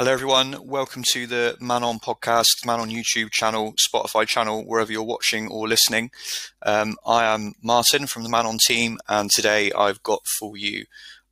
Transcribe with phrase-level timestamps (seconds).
[0.00, 0.54] Hello, everyone.
[0.64, 5.48] Welcome to the Man On podcast, Man On YouTube channel, Spotify channel, wherever you're watching
[5.48, 6.12] or listening.
[6.62, 10.84] Um, I am Martin from the Man On team, and today I've got for you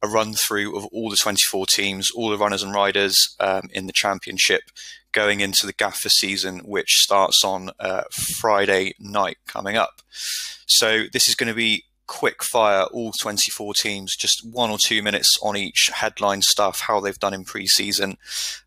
[0.02, 3.87] a run through of all the 24 teams, all the runners and riders um, in
[3.87, 4.63] the championship
[5.12, 10.03] going into the Gaffer season, which starts on uh, Friday night coming up.
[10.67, 15.03] So, this is going to be quick fire all 24 teams, just one or two
[15.03, 18.16] minutes on each headline stuff, how they've done in pre-season,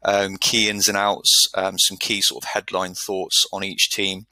[0.03, 4.27] um, key ins and outs, um, some key sort of headline thoughts on each team,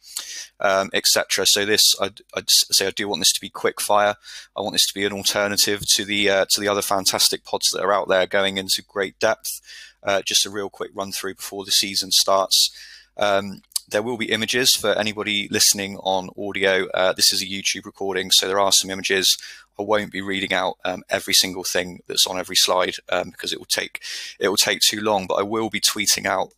[0.60, 1.46] um, etc.
[1.48, 4.16] So this, I'd, I'd, say I do want this to be quick fire.
[4.56, 7.70] I want this to be an alternative to the uh, to the other fantastic pods
[7.72, 9.62] that are out there going into great depth.
[10.04, 12.70] Uh, just a real quick run through before the season starts.
[13.18, 16.88] Um, there will be images for anybody listening on audio.
[16.94, 19.38] Uh, this is a YouTube recording, so there are some images.
[19.80, 23.54] I won't be reading out um, every single thing that's on every slide um, because
[23.54, 24.02] it will take
[24.40, 25.26] it will take too long.
[25.28, 26.52] But I will be tweeting out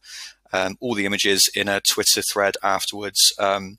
[0.52, 3.34] um, all the images in a Twitter thread afterwards.
[3.38, 3.78] Um,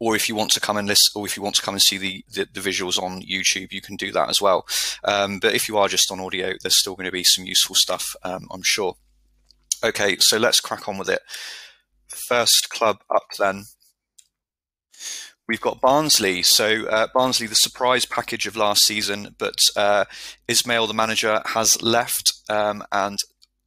[0.00, 1.82] or if you want to come and listen, or if you want to come and
[1.82, 4.66] see the, the, the visuals on YouTube, you can do that as well.
[5.04, 7.76] Um, but if you are just on audio, there's still going to be some useful
[7.76, 8.96] stuff, um, I'm sure.
[9.84, 11.20] Okay, so let's crack on with it
[12.16, 13.64] first club up then.
[15.48, 16.42] We've got Barnsley.
[16.42, 20.06] So uh, Barnsley, the surprise package of last season, but uh,
[20.48, 23.18] Ismaël, the manager, has left, um, and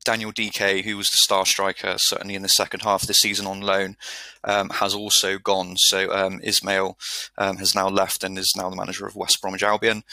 [0.06, 3.46] Daryl Dike, who was the star striker, certainly in the second half of the season
[3.46, 3.96] on loan,
[4.44, 5.76] um, has also gone.
[5.78, 6.96] So um, Ismaël
[7.38, 10.04] um, has now left and is now the manager of West Bromwich Albion.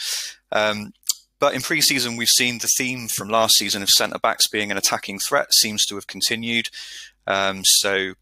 [0.51, 0.93] Um,
[1.39, 4.77] but in pre-season, we've seen the theme from last season of centre backs being an
[4.77, 6.69] attacking threat seems to have continued.
[7.27, 8.13] Um, so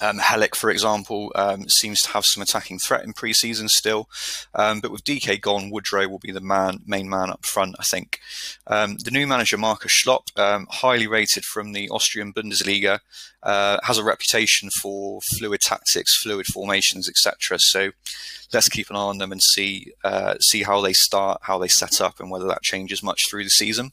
[0.00, 4.08] um, Helik, for example, um, seems to have some attacking threat in pre-season still,
[4.54, 7.76] um, but with Dike gone, Woodrow will be the man, main man up front.
[7.78, 8.20] I think
[8.66, 13.00] um, the new manager Markus Schopp, um, highly rated from the Austrian Bundesliga,
[13.42, 17.58] uh, has a reputation for fluid tactics, fluid formations, etc.
[17.58, 17.92] So
[18.52, 21.68] let's keep an eye on them and see uh, see how they start, how they
[21.68, 23.92] set up, and whether that changes much through the season.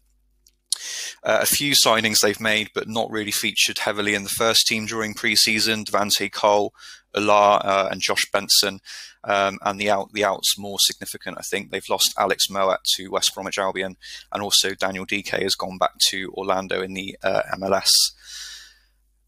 [1.24, 4.86] Uh, a few signings they've made, but not really featured heavily in the first team
[4.86, 5.86] during preseason.
[5.86, 6.74] Devante Cole,
[7.16, 8.80] Oulare, uh, and Josh Benson.
[9.24, 11.70] Um, and the out the outs more significant, I think.
[11.70, 13.98] They've lost Alex Mowatt to West Bromwich Albion,
[14.32, 17.92] and also Daryl Dike has gone back to Orlando in the uh, MLS.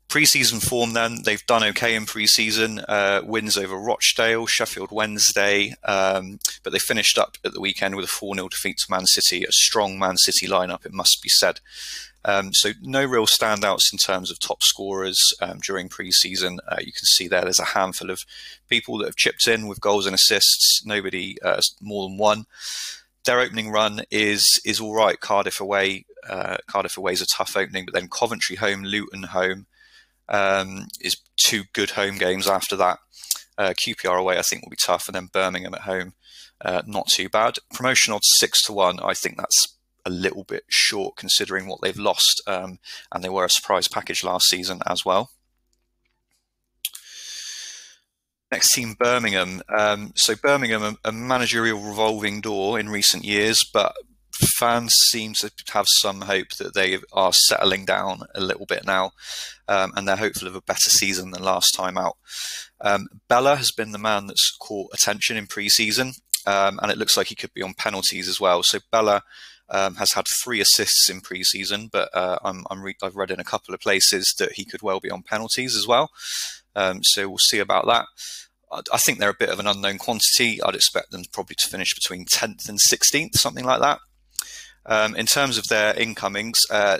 [0.09, 2.83] Preseason form, then they've done okay in preseason.
[2.87, 8.05] Uh, wins over Rochdale, Sheffield Wednesday, um, but they finished up at the weekend with
[8.05, 9.43] a 4 0 defeat to Man City.
[9.43, 11.59] A strong Man City lineup, it must be said.
[12.25, 16.57] Um, so no real standouts in terms of top scorers um, during preseason.
[16.67, 18.25] Uh, you can see there there's a handful of
[18.67, 20.83] people that have chipped in with goals and assists.
[20.85, 22.45] Nobody uh, more than one.
[23.25, 25.19] Their opening run is is all right.
[25.19, 26.05] Cardiff away.
[26.27, 29.67] Uh, Cardiff away is a tough opening, but then Coventry home, Luton home,
[30.29, 32.99] um, is two good home games after that.
[33.57, 36.13] Uh, QPR away, I think, will be tough, and then Birmingham at home,
[36.63, 37.57] uh, not too bad.
[37.73, 38.99] Promotion odds six to one.
[39.01, 39.75] I think that's
[40.05, 42.79] a little bit short considering what they've lost, um,
[43.11, 45.31] and they were a surprise package last season as well.
[48.51, 49.61] Next team, Birmingham.
[49.77, 53.93] Um, so Birmingham, a, a, managerial revolving door in recent years, but
[54.31, 59.11] fans seem to have some hope that they are settling down a little bit now,
[59.67, 62.17] um, and they're hopeful of a better season than last time out.
[62.81, 66.13] Um, Bela has been the man that's caught attention in pre-season,
[66.45, 68.63] um, and it looks like he could be on penalties as well.
[68.63, 69.23] So Bela
[69.69, 73.45] um, has had three assists in pre-season, but uh, I'm, i have read in a
[73.45, 76.09] couple of places that he could well be on penalties as well.
[76.75, 78.05] Um, so we'll see about that.
[78.91, 80.61] I think they're a bit of an unknown quantity.
[80.61, 83.99] I'd expect them probably to finish between 10th and 16th, something like that.
[84.89, 86.97] Um, in terms of their incomings, uh,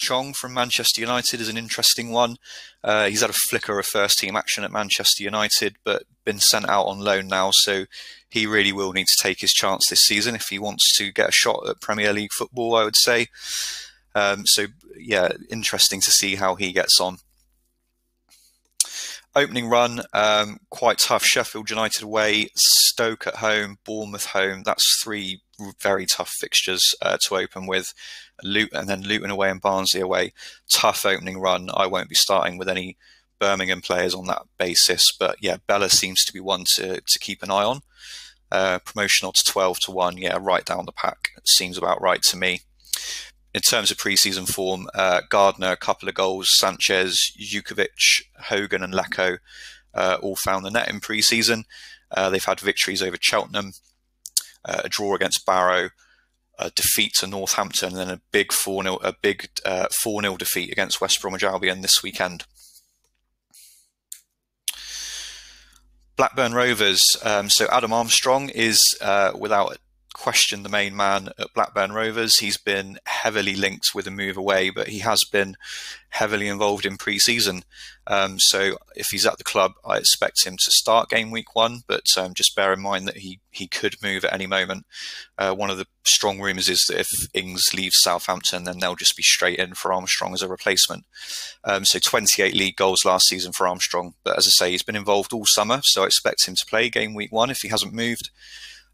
[0.00, 2.36] Chong from Manchester United is an interesting one.
[2.82, 6.68] Uh, he's had a flicker of first team action at Manchester United, but been sent
[6.68, 7.84] out on loan now, so
[8.28, 11.28] he really will need to take his chance this season if he wants to get
[11.28, 13.26] a shot at Premier League football, I would say.
[14.14, 14.66] Um, so,
[14.96, 17.18] yeah, interesting to see how he gets on.
[19.36, 21.24] Opening run, um, quite tough.
[21.24, 24.62] Sheffield United away, Stoke at home, Bournemouth home.
[24.64, 25.42] That's three
[25.80, 27.94] very tough fixtures uh, to open with.
[28.42, 30.32] Luton, and then Luton away and Barnsley away.
[30.70, 31.68] Tough opening run.
[31.74, 32.96] I won't be starting with any
[33.38, 37.42] Birmingham players on that basis, but yeah, Bela seems to be one to, to keep
[37.42, 37.80] an eye on.
[38.52, 41.30] Uh, promotional to 12 to 1, yeah, right down the pack.
[41.44, 42.60] Seems about right to me.
[43.54, 48.92] In terms of preseason form, uh, Gardner, a couple of goals, Sanchez, Jutkiewicz, Hogan, and
[48.92, 49.38] Leko
[49.94, 51.64] uh, all found the net in preseason.
[52.10, 53.72] Uh, they've had victories over Cheltenham,
[54.64, 55.90] a draw against Barrow,
[56.58, 60.36] a defeat to Northampton, and then a big four 0 a big uh, four 0
[60.36, 62.44] defeat against West Bromwich Albion this weekend.
[66.16, 67.16] Blackburn Rovers.
[67.22, 69.78] Um, so Adam Armstrong is uh, without
[70.20, 72.38] question the main man at Blackburn Rovers.
[72.38, 75.56] He's been heavily linked with a move away, but he has been
[76.10, 77.62] heavily involved in pre-season.
[78.06, 81.80] Um, so if he's at the club, I expect him to start game week one.
[81.86, 84.84] But um, just bear in mind that he he could move at any moment.
[85.38, 89.16] Uh, one of the strong rumours is that if Ings leaves Southampton, then they'll just
[89.16, 91.06] be straight in for Armstrong as a replacement.
[91.64, 94.14] Um, so 28 league goals last season for Armstrong.
[94.22, 96.90] But as I say, he's been involved all summer, so I expect him to play
[96.90, 98.30] game week one if he hasn't moved.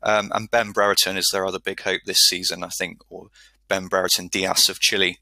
[0.02, 3.28] Um, and Ben Brereton is their other big hope this season, I think, or
[3.68, 5.18] Ben Brereton Diaz of Chile.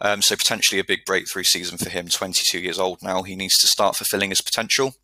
[0.00, 2.08] Um, so potentially a big breakthrough season for him.
[2.08, 4.94] 22 years old now, he needs to start fulfilling his potential.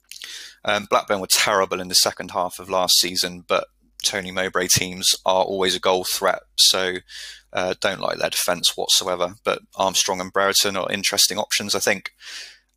[0.64, 3.67] Um, Blackburn were terrible in the second half of last season, but
[4.05, 6.97] Tony Mowbray teams are always a goal threat, so
[7.53, 9.35] uh, don't like their defence whatsoever.
[9.44, 12.12] But Armstrong and Brereton are interesting options, I think.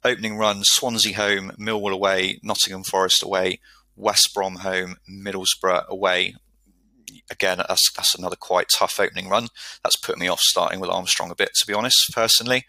[0.03, 3.59] Opening run: Swansea home, Millwall away, Nottingham Forest away,
[3.95, 6.35] West Brom home, Middlesbrough away.
[7.31, 9.47] Again, that's, that's another quite tough opening run.
[9.83, 12.65] That's put me off starting with Armstrong a bit, to be honest, personally.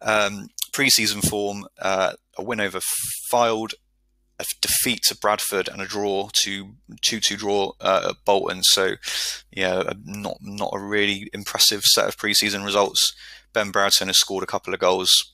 [0.00, 2.80] Um, preseason form, uh, a win over
[3.30, 3.74] Fylde,
[4.38, 8.62] a defeat to Bradford, and a draw to two-two draw uh, at Bolton.
[8.62, 8.96] So,
[9.50, 13.14] yeah, not not a really impressive set of preseason results.
[13.52, 15.31] Ben Brereton has scored a couple of goals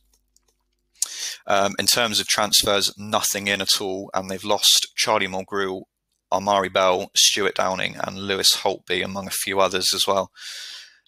[1.46, 5.82] um, in terms of transfers, nothing in at all, and they've lost Charlie Mulgrew,
[6.30, 10.30] Amari Bell, Stuart Downing, and Lewis Holtby, among a few others as well.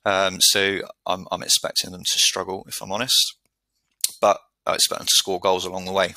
[0.05, 3.37] Um, so I'm, I'm, expecting them to struggle, if I'm honest,
[4.21, 6.15] but I expect them to score goals along the way.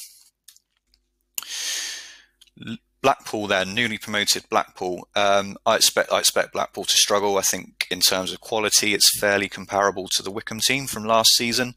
[3.03, 5.09] Blackpool, then newly promoted Blackpool.
[5.13, 7.37] Um, I expect I expect Blackpool to struggle.
[7.37, 11.31] I think in terms of quality, it's fairly comparable to the Wycombe team from last
[11.35, 11.75] season.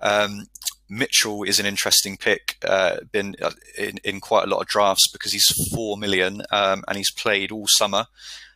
[0.00, 0.46] Um,
[0.88, 5.10] Mitchell is an interesting pick, uh, been uh, in, in, quite a lot of drafts
[5.10, 8.06] because he's four million um, and he's played all summer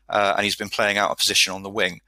[0.09, 2.01] uh, and he's been playing out of position on the wing.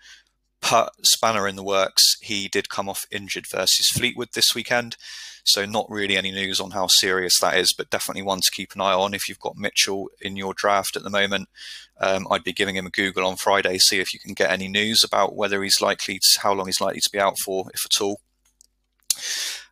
[0.60, 4.96] But spanner in the works, he did come off injured versus Fleetwood this weekend.
[5.44, 8.74] So not really any news on how serious that is, but definitely one to keep
[8.74, 11.48] an eye on if you've got Mitchell in your draft at the moment.
[12.00, 14.68] Um, I'd be giving him a Google on Friday, see if you can get any
[14.68, 17.84] news about whether he's likely, to, how long he's likely to be out for, if
[17.84, 18.20] at all.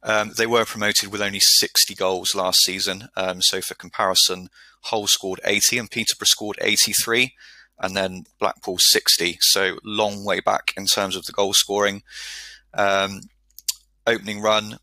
[0.02, 3.08] Um, they were promoted with only 60 goals last season.
[3.16, 4.48] Um, so for comparison,
[4.84, 7.34] Hull scored 80 and Peterborough scored 83
[7.78, 9.38] and then Blackpool 60.
[9.40, 12.02] So long way back in terms of the goal scoring.
[12.72, 13.22] Um,
[14.06, 14.78] opening run,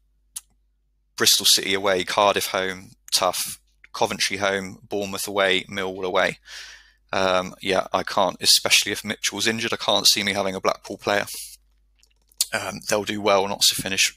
[1.15, 3.59] Bristol City away, Cardiff home, tough.
[3.93, 6.37] Coventry home, Bournemouth away, Millwall away.
[7.11, 10.99] Um, yeah, I can't, especially if Mitchell's injured, I can't see me having a Blackpool
[10.99, 11.25] player.
[12.53, 14.15] Um, they'll do well not to finish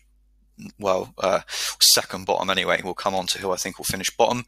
[0.78, 1.40] well, uh,
[1.80, 2.80] second bottom anyway.
[2.82, 4.44] We'll come on to who I think will finish bottom.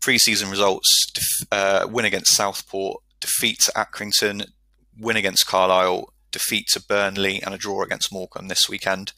[0.00, 4.46] Pre-season results: def- uh, win against Southport, defeat to Accrington,
[4.98, 9.12] win against Carlisle, defeat to Burnley, and a draw against Morecambe this weekend.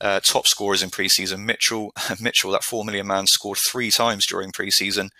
[0.00, 4.52] Uh, top scorers in pre-season: Mitchell, Mitchell, that four million man, scored three times during
[4.52, 5.10] pre-season,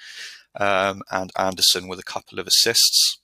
[0.58, 3.18] um, and Anderson with a couple of assists.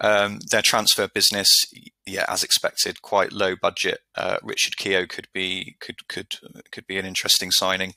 [0.00, 1.66] Um, their transfer business,
[2.08, 4.00] yeah, as expected, quite low budget.
[4.14, 6.36] Uh, Richard Keogh could be could could
[6.70, 7.94] could be an interesting signing,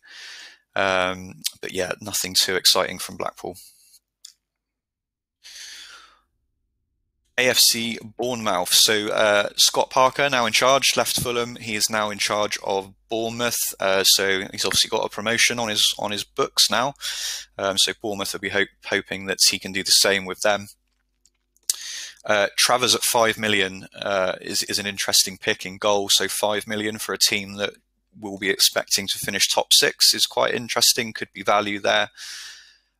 [0.76, 3.56] um, but yeah, nothing too exciting from Blackpool.
[7.38, 8.74] AFC Bournemouth.
[8.74, 11.56] So uh, Scott Parker now in charge, left Fulham.
[11.56, 13.74] He is now in charge of Bournemouth.
[13.80, 16.94] Uh, so he's obviously got a promotion on his on his books now.
[17.58, 20.68] Um, so Bournemouth will be hope, hoping that he can do the same with them.
[22.26, 26.10] Uh, Travers at five million uh, is is an interesting pick in goal.
[26.10, 27.74] So five million for a team that
[28.20, 31.14] will be expecting to finish top six is quite interesting.
[31.14, 32.10] Could be value there.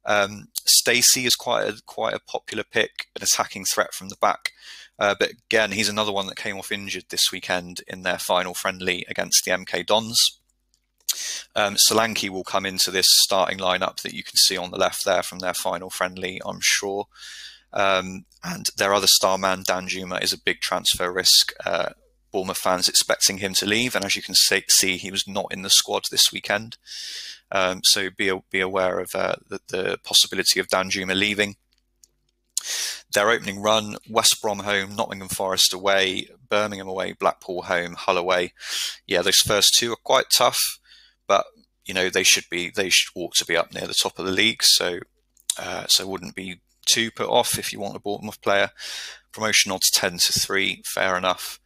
[0.06, 4.52] Um, Stacey is quite a quite a popular pick, an attacking threat from the back.
[4.98, 8.54] Uh, but again, he's another one that came off injured this weekend in their final
[8.54, 10.40] friendly against the MK Dons.
[11.56, 15.04] Um, Solanke will come into this starting lineup that you can see on the left
[15.04, 17.08] there from their final friendly, I'm sure.
[17.74, 21.54] Um, and their other star man, Danjuma, is a big transfer risk.
[21.66, 21.92] Uh,
[22.32, 25.64] Bournemouth fans expecting him to leave, and as you can see, he was not in
[25.64, 26.78] the squad this weekend.
[27.52, 31.58] Um, so be be aware of uh, the, the, possibility of Danjuma leaving.
[33.14, 38.54] Their opening run: West Brom home, Nottingham Forest away, Birmingham away, Blackpool home, Hull away.
[39.06, 40.60] Yeah, those first two are quite tough,
[41.28, 41.46] but
[41.86, 44.26] you know they should be they should ought to be up near the top of
[44.26, 44.64] the league.
[44.64, 45.00] So
[45.60, 48.72] uh, so wouldn't be too put off if you want a Bournemouth player.
[49.32, 51.60] Promotion odds 10 to 3, fair enough.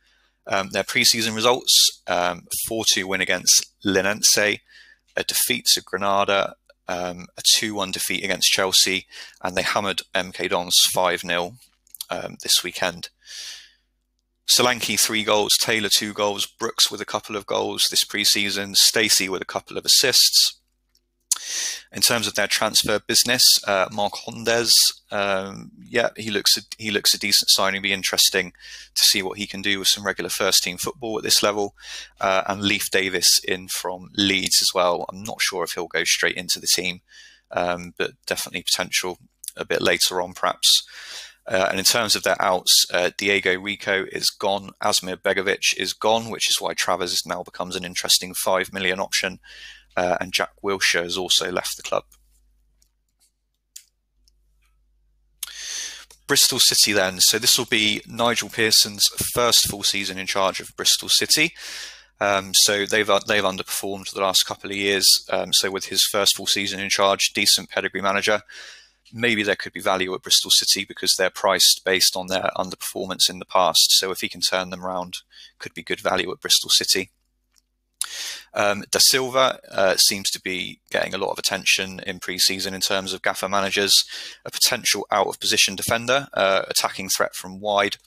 [0.48, 4.60] Um, their preseason results: um, four-two win against Linense,
[5.18, 6.56] a defeat to Granada,
[6.88, 9.08] um, a two-one defeat against Chelsea,
[9.42, 11.56] and they hammered MK Dons five 0
[12.10, 13.10] um, this weekend.
[14.48, 19.28] Solanke three goals, Taylor two goals, Brooks with a couple of goals this preseason, Stacey
[19.28, 20.60] with a couple of assists.
[21.92, 26.92] In terms of their transfer business, uh, Mark Hondes, um, yeah, he looks a, he
[26.92, 27.82] looks a decent signing.
[27.82, 28.54] Be interesting
[28.96, 31.76] to see what he can do with some regular first team football at this level.
[32.20, 35.06] Uh, and Leif Davis in from Leeds as well.
[35.10, 37.02] I'm not sure if he'll go straight into the team,
[37.52, 39.18] um, but definitely potential
[39.56, 40.84] a bit later on, perhaps.
[41.48, 44.72] Uh, and in terms of their outs, uh, Diego Rico is gone.
[44.82, 49.40] Asmir Begovic is gone, which is why Travers now becomes an interesting five million option
[49.96, 52.04] uh, and Jack Wilshere has also left the club.
[56.28, 57.20] Bristol City then.
[57.20, 61.54] So this will be Nigel Pearson's first full season in charge of Bristol City.
[62.20, 65.06] Um, so they've they've underperformed the last couple of years.
[65.30, 68.42] Um, so with his first full season in charge, decent pedigree manager,
[69.14, 73.30] maybe there could be value at Bristol City because they're priced based on their underperformance
[73.30, 73.92] in the past.
[73.92, 75.18] So if he can turn them around,
[75.60, 77.12] could be good value at Bristol City.
[78.54, 83.14] Um, Dasilva uh, seems to be getting a lot of attention in pre-season in terms
[83.14, 83.94] of gaffer managers,
[84.46, 87.98] a potential out of position defender, uh, attacking threat from wide.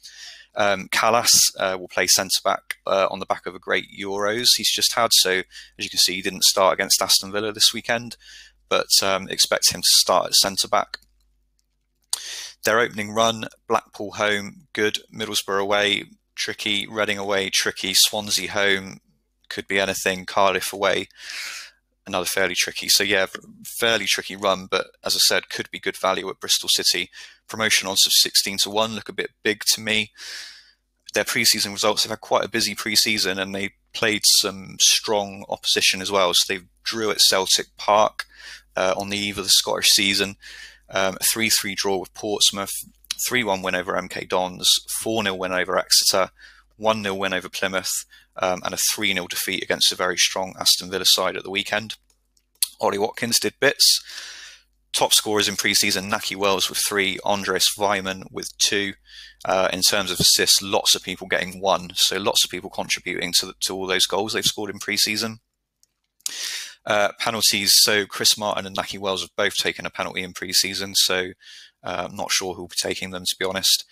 [0.55, 4.49] Um, Kalas uh, will play centre back uh, on the back of a great Euros
[4.57, 5.12] he's just had.
[5.12, 8.17] So as you can see, he didn't start against Aston Villa this weekend,
[8.69, 10.99] but um, expect him to start at centre back.
[12.65, 14.99] Their opening run: Blackpool home, good.
[15.15, 16.87] Middlesbrough away, tricky.
[16.87, 17.95] Reading away, tricky.
[17.95, 18.99] Swansea home,
[19.49, 20.26] could be anything.
[20.26, 21.09] Cardiff away,
[22.07, 22.88] another fairly tricky.
[22.88, 23.26] So yeah,
[23.64, 27.11] fairly tricky run, but as I said, could be good value at Bristol City.
[27.49, 30.12] Promotion odds of 16 to 1 look a bit big to me.
[31.14, 36.02] Their preseason results have had quite a busy preseason and they played some strong opposition
[36.02, 36.33] as well.
[36.35, 38.26] So they drew at Celtic Park
[38.76, 40.37] uh, on the eve of the Scottish season,
[40.90, 42.73] um, a 3 3 draw with Portsmouth,
[43.26, 46.31] 3 1 win over MK Dons, 4 0 win over Exeter,
[46.76, 48.05] 1 0 win over Plymouth,
[48.40, 51.50] um, and a 3 0 defeat against a very strong Aston Villa side at the
[51.50, 51.97] weekend.
[52.80, 54.02] Ollie Watkins did bits.
[54.92, 58.95] Top scorers in pre-season: Nahki Wells with three, Andreas Weimann with two.
[59.45, 63.33] Uh, in terms of assists, lots of people getting one, so lots of people contributing
[63.33, 65.38] to, the, to all those goals they've scored in pre-season.
[66.85, 70.95] Uh, penalties, so Chris Martin and Nahki Wells have both taken a penalty in pre-season,
[70.97, 71.28] so
[71.85, 73.85] uh, I'm not sure who'll be taking them to be honest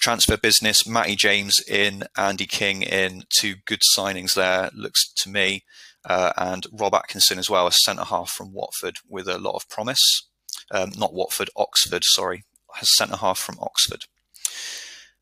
[0.00, 5.64] transfer business, Matty James in, Andy King in, two good signings there, looks to me,
[6.04, 9.68] uh, and Rob Atkinson as well, a centre half from Watford with a lot of
[9.68, 10.28] promise.
[10.70, 12.44] Um, not Watford, Oxford, sorry,
[12.80, 14.04] a centre half from Oxford.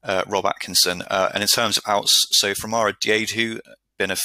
[0.02, 1.02] Uh, Rob Atkinson.
[1.10, 3.60] Uh, and in terms of outs, so Famara Diédhiou,
[3.98, 4.16] been a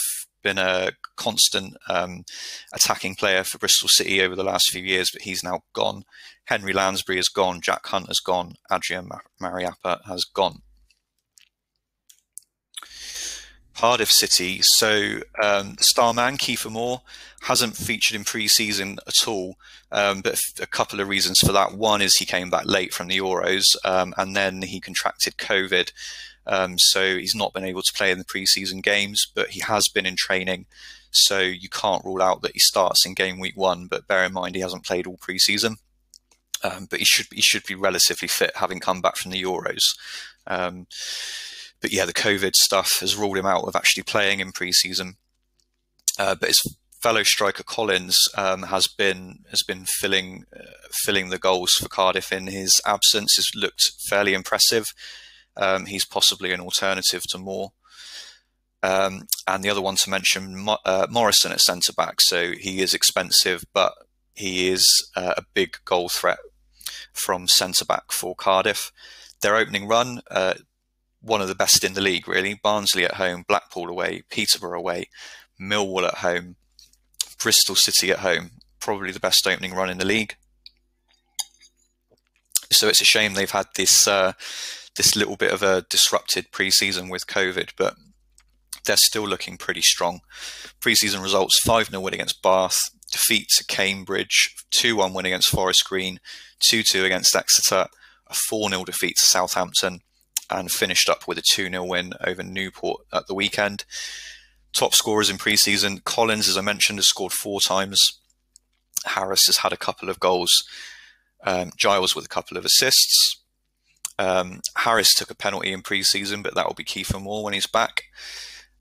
[0.44, 2.26] been a constant um,
[2.74, 6.04] attacking player for Bristol City over the last few years, but he's now gone.
[6.46, 7.62] Henry Lansbury has gone.
[7.62, 8.56] Jack Hunt has gone.
[8.72, 9.10] Adrian
[9.42, 10.62] Mariappa has gone.
[13.76, 14.60] Cardiff City.
[14.62, 17.02] So um, the star man Kieffer Moore
[17.42, 19.56] hasn't featured in pre-season at all,
[19.92, 21.74] um, but a couple of reasons for that.
[21.74, 25.92] One is he came back late from the Euros, um, and then he contracted COVID,
[26.48, 29.26] um, so he's not been able to play in the pre-season games.
[29.34, 30.66] But he has been in training,
[31.12, 33.88] so you can't rule out that he starts in game week one.
[33.88, 35.78] But bear in mind he hasn't played all pre-season.
[36.64, 39.82] Um, but he should he should be relatively fit, having come back from the Euros.
[40.48, 40.88] Um,
[41.82, 45.16] but yeah, the COVID stuff has ruled him out of actually playing in preseason.
[46.18, 50.64] Uh, but his fellow striker Collins um, has been has been filling uh,
[51.04, 53.36] filling the goals for Cardiff in his absence.
[53.36, 54.94] Has looked fairly impressive.
[55.58, 57.74] Um, he's possibly an alternative to Moore.
[58.82, 62.20] Um, and the other one to mention, uh, Morrison at centre back.
[62.20, 63.94] So he is expensive, but
[64.34, 66.40] he is uh, a big goal threat
[67.14, 68.92] from centre back for Cardiff.
[69.42, 70.56] Their opening run, uh,
[71.22, 72.60] one of the best in the league, really.
[72.62, 75.10] Barnsley at home, Blackpool away, Peterborough away,
[75.60, 76.56] Millwall at home,
[77.42, 78.52] Bristol City at home.
[78.80, 80.36] Probably the best opening run in the league.
[82.72, 84.34] So it's a shame they've had this uh,
[84.98, 87.96] this little bit of a disrupted preseason with COVID, but
[88.86, 90.20] they're still looking pretty strong.
[90.82, 92.82] Preseason results: five 0 win against Bath,
[93.14, 96.20] defeat to Cambridge, two one win against Forest Green,
[96.64, 97.88] 2 2 against Exeter,
[98.28, 100.02] a 4 0 defeat to Southampton,
[100.50, 103.86] and finished up with a 2 0 win over Newport at the weekend.
[104.74, 108.20] Top scorers in pre-season: Collins, as I mentioned, has scored four times.
[109.06, 110.64] Harris has had a couple of goals.
[111.46, 113.42] Um, Giles with a couple of assists.
[114.18, 117.54] Um, Harris took a penalty in pre-season, but that will be key for Moore when
[117.54, 118.04] he's back.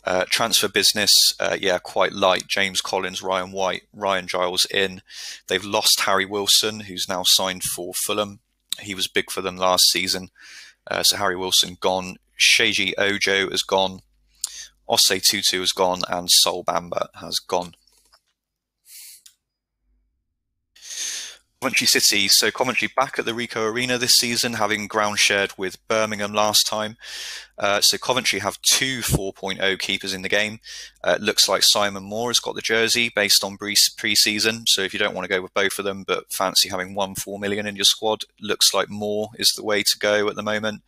[0.04, 2.49] Uh, transfer business, uh, yeah, quite light.
[2.49, 5.00] James Collins, Ryan White, Ryan Giles in.
[5.47, 8.40] They've lost Harry Wilson, who's now signed for Fulham.
[8.80, 10.30] He was big for them last season.
[10.90, 12.16] Uh, so Harry Wilson gone.
[12.40, 14.00] Sheyi Ojo has gone.
[14.88, 17.75] Osei Tutu has gone, and Sol Bamba has gone.
[21.62, 25.78] Coventry City, so Coventry back at the Ricoh Arena this season, having ground shared with
[25.87, 26.97] Birmingham last time.
[27.57, 30.59] Uh, so Coventry have two 4.0 keepers in the game.
[31.04, 34.64] Uh, looks like Simon Moore has got the jersey based on pre-season.
[34.66, 37.14] So if you don't want to go with both of them, but fancy having one
[37.14, 40.42] 4 million in your squad, looks like Moore is the way to go at the
[40.42, 40.83] moment.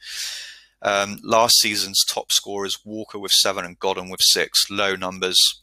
[0.83, 5.61] Um, last season's top scorers, Walker with seven and Godden with six, low numbers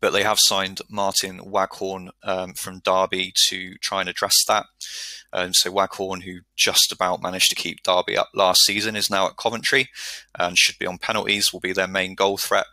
[0.00, 4.66] but they have signed Martin Waghorn um, from Derby to try and address that.
[5.32, 9.26] And so Waghorn, who just about managed to keep Derby up last season, is now
[9.28, 9.88] at Coventry
[10.38, 12.66] and should be on penalties, will be their main goal threat.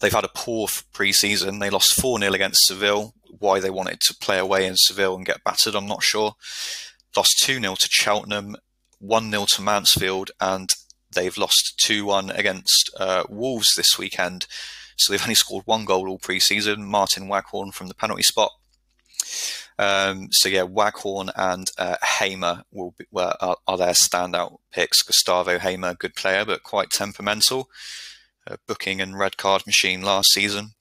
[0.00, 1.58] They've had a poor pre-season.
[1.58, 3.14] They lost 4-0 against Seville.
[3.38, 6.34] Why they wanted to play away in Seville and get battered, I'm not sure.
[7.16, 8.56] Lost 2-0 to Cheltenham,
[9.02, 10.70] 1-0 to Mansfield, and
[11.14, 14.46] they've lost 2-1 against uh, Wolves this weekend.
[14.96, 16.84] So they've only scored one goal all pre-season.
[16.84, 18.52] Martin Waghorn from the penalty spot.
[19.78, 25.02] Um, so yeah, Waghorn and uh, Hamer will be, well, are, are, their standout picks.
[25.02, 27.68] Gustavo Hamer, good player, but quite temperamental.
[28.46, 30.72] Uh, booking and red card machine last season.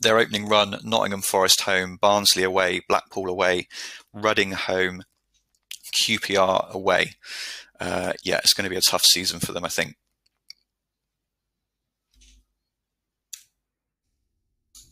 [0.00, 3.68] Their opening run: Nottingham Forest home, Barnsley away, Blackpool away,
[4.12, 5.04] Reading home,
[5.94, 7.14] QPR away.
[7.80, 9.96] Uh, yeah, it's going to be a tough season for them, I think.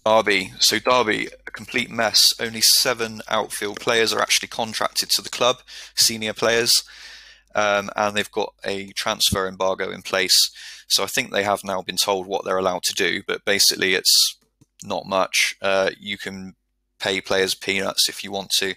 [0.04, 0.52] Derby.
[0.58, 2.34] So Derby, a complete mess.
[2.40, 5.58] Only seven outfield players are actually contracted to the club,
[5.94, 6.82] senior players,
[7.54, 10.50] um, and they've got a transfer embargo in place.
[10.88, 13.94] So I think they have now been told what they're allowed to do, but basically
[13.94, 14.36] it's
[14.84, 15.54] not much.
[15.62, 16.54] Uh, you can
[16.98, 18.74] pay players peanuts if you want to.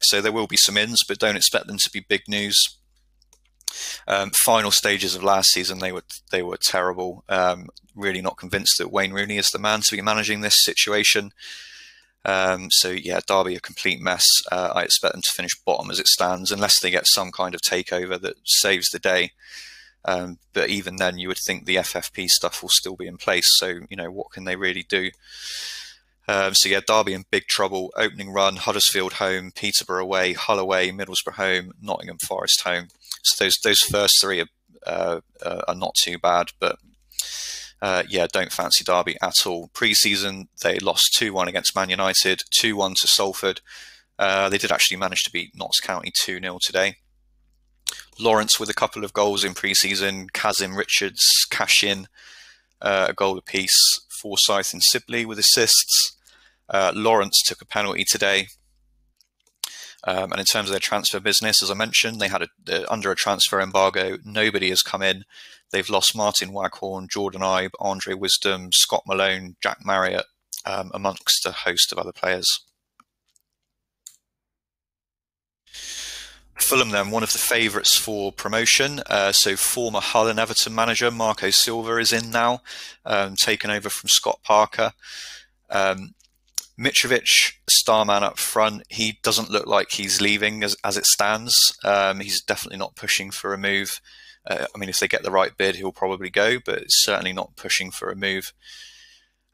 [0.00, 2.78] So there will be some ins, but don't expect them to be big news.
[4.06, 7.24] Um, final stages of last season, they were they were terrible.
[7.28, 11.32] Um, really not convinced that Wayne Rooney is the man to be managing this situation.
[12.24, 14.26] Um, so yeah, Derby a complete mess.
[14.50, 17.54] Uh, I expect them to finish bottom as it stands, unless they get some kind
[17.54, 19.32] of takeover that saves the day.
[20.04, 23.48] Um, but even then, you would think the FFP stuff will still be in place.
[23.58, 25.10] So you know, what can they really do?
[26.28, 27.92] Um, so yeah, Derby in big trouble.
[27.96, 32.88] Opening run: Huddersfield home, Peterborough away, Hull away, Middlesbrough home, Nottingham Forest home.
[33.22, 34.48] So those those first three are,
[34.86, 36.78] uh, uh, are not too bad, but
[37.82, 39.68] uh, yeah, don't fancy Derby at all.
[39.74, 43.60] Pre-season, they lost 2-1 against Man United, 2-1 to Salford.
[44.18, 46.96] Uh, they did actually manage to beat Notts County 2-0 today.
[48.18, 50.28] Lawrence with a couple of goals in pre-season.
[50.32, 52.08] Kazim Richards cash in
[52.80, 54.00] uh, a goal apiece.
[54.08, 56.15] Forsyth and Sibley with assists.
[56.68, 58.48] Uh, Lawrence took a penalty today.
[60.04, 63.10] Um, and in terms of their transfer business, as I mentioned, they had a, under
[63.10, 64.18] a transfer embargo.
[64.24, 65.24] Nobody has come in.
[65.72, 70.26] They've lost Martin Waghorn, Jordan Ibe, Andre Wisdom, Scott Malone, Jack Marriott,
[70.64, 72.48] um, amongst a host of other players.
[76.58, 79.00] Fulham, then, one of the favourites for promotion.
[79.06, 82.62] Uh, so, former Hull and Everton manager Marco Silva is in now,
[83.04, 84.92] um, taken over from Scott Parker.
[85.68, 86.14] Um,
[86.78, 91.76] Mitrovic, starman up front, he doesn't look like he's leaving as, as it stands.
[91.84, 94.00] Um, he's definitely not pushing for a move.
[94.46, 97.56] Uh, I mean, if they get the right bid, he'll probably go, but certainly not
[97.56, 98.52] pushing for a move.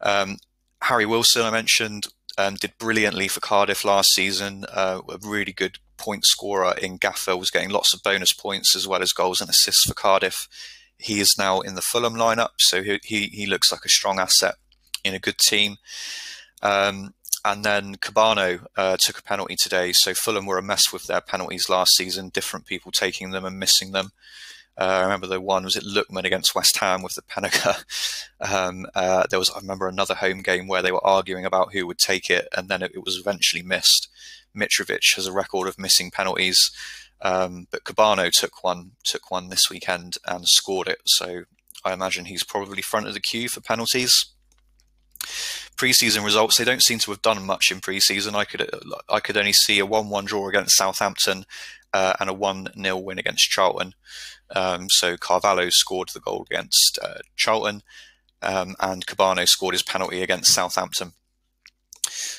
[0.01, 0.39] Um,
[0.83, 4.65] Harry Wilson, I mentioned, um, did brilliantly for Cardiff last season.
[4.69, 8.89] Uh, a really good point scorer in Gaffer, was getting lots of bonus points as
[8.89, 10.49] well as goals and assists for Cardiff.
[10.99, 14.19] He is now in the Fulham lineup, so he, he, he looks like a strong
[14.19, 14.57] asset
[15.05, 15.77] in a good team.
[16.63, 19.93] Um, and then Kebano uh, took a penalty today.
[19.93, 23.59] So Fulham were a mess with their penalties last season, different people taking them and
[23.59, 24.13] missing them.
[24.79, 27.85] Uh, I remember the one was it Lookman against West Ham with the Panenka.
[28.41, 31.87] Um, uh, there was I remember another home game where they were arguing about who
[31.87, 34.09] would take it, and then it, it was eventually missed.
[34.53, 36.73] Mitrovic has a record of missing penalties,
[37.21, 41.03] um, but Kebano took one took one this weekend and scored it.
[41.05, 41.45] So
[41.85, 44.33] I imagine he's probably front of the queue for penalties
[45.83, 48.35] preseason results, they don't seem to have done much in preseason.
[48.35, 48.71] I could
[49.09, 51.45] I could only see a one-one draw against Southampton
[51.93, 53.95] uh, and a one-nil win against Charlton.
[54.55, 57.83] Um, so Carvalho scored the goal against uh, Charlton,
[58.43, 61.15] um, and Kebano scored his penalty against Southampton.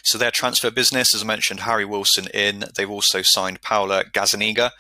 [0.04, 2.66] So their transfer business, as I mentioned, Harry Wilson in.
[2.76, 4.72] They've also signed Paulo Gazzaniga.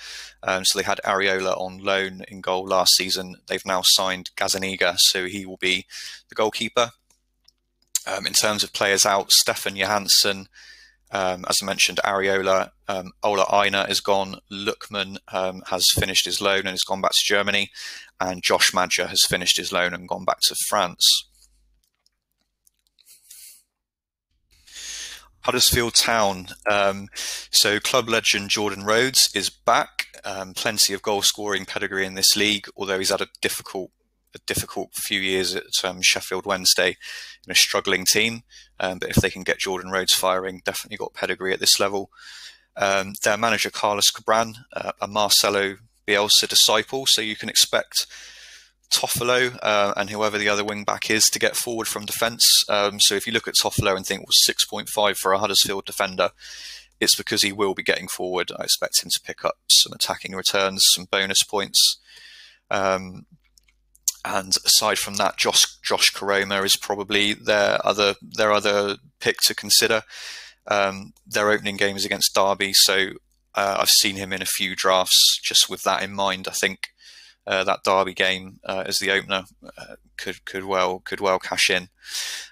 [0.41, 3.37] Um, so they had Areola on loan in goal last season.
[3.47, 5.85] They've now signed Gazzaniga, so he will be
[6.29, 6.91] the goalkeeper.
[8.05, 10.47] Um, in terms of players out, Stefan Johansen,
[11.11, 14.37] um, as I mentioned, Areola, um, Ola Aina is gone.
[14.51, 17.69] Lookman um, has finished his loan and has gone back to Germany,
[18.19, 21.05] and Josh Maja has finished his loan and gone back to France.
[25.41, 26.47] Huddersfield Town.
[26.69, 27.09] Um,
[27.51, 30.07] so club legend Jordan Rhodes is back.
[30.23, 33.91] Um, plenty of goal scoring pedigree in this league, although he's had a difficult
[34.35, 36.97] a difficult few years at um, Sheffield Wednesday
[37.45, 38.43] in a struggling team.
[38.79, 42.09] Um, but if they can get Jordan Rhodes firing, definitely got pedigree at this level.
[42.75, 48.07] Um, their manager Carlos Corberán, uh, a Marcelo Bielsa disciple, so you can expect
[48.91, 52.63] Toffolo uh, and whoever the other wing back is to get forward from defence.
[52.69, 56.29] Um, so if you look at Toffolo and think was 6.5 for a Huddersfield defender,
[56.99, 58.51] it's because he will be getting forward.
[58.57, 61.99] I expect him to pick up some attacking returns, some bonus points.
[62.69, 63.25] Um,
[64.25, 69.55] and aside from that, Josh Josh Koroma is probably their other their other pick to
[69.55, 70.03] consider.
[70.67, 73.09] Um, their opening game is against Derby, so
[73.55, 75.39] uh, I've seen him in a few drafts.
[75.43, 76.89] Just with that in mind, I think
[77.45, 79.43] uh, that Derby game uh, as the opener
[79.77, 81.89] uh, could could well could well cash in.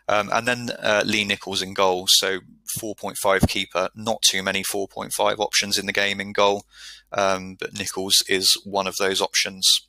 [0.07, 2.39] Um, and then uh, Lee Nicholls in goal, so
[2.79, 3.89] 4.5 keeper.
[3.95, 6.65] Not too many 4.5 options in the game in goal,
[7.13, 9.88] um, but Nicholls is one of those options.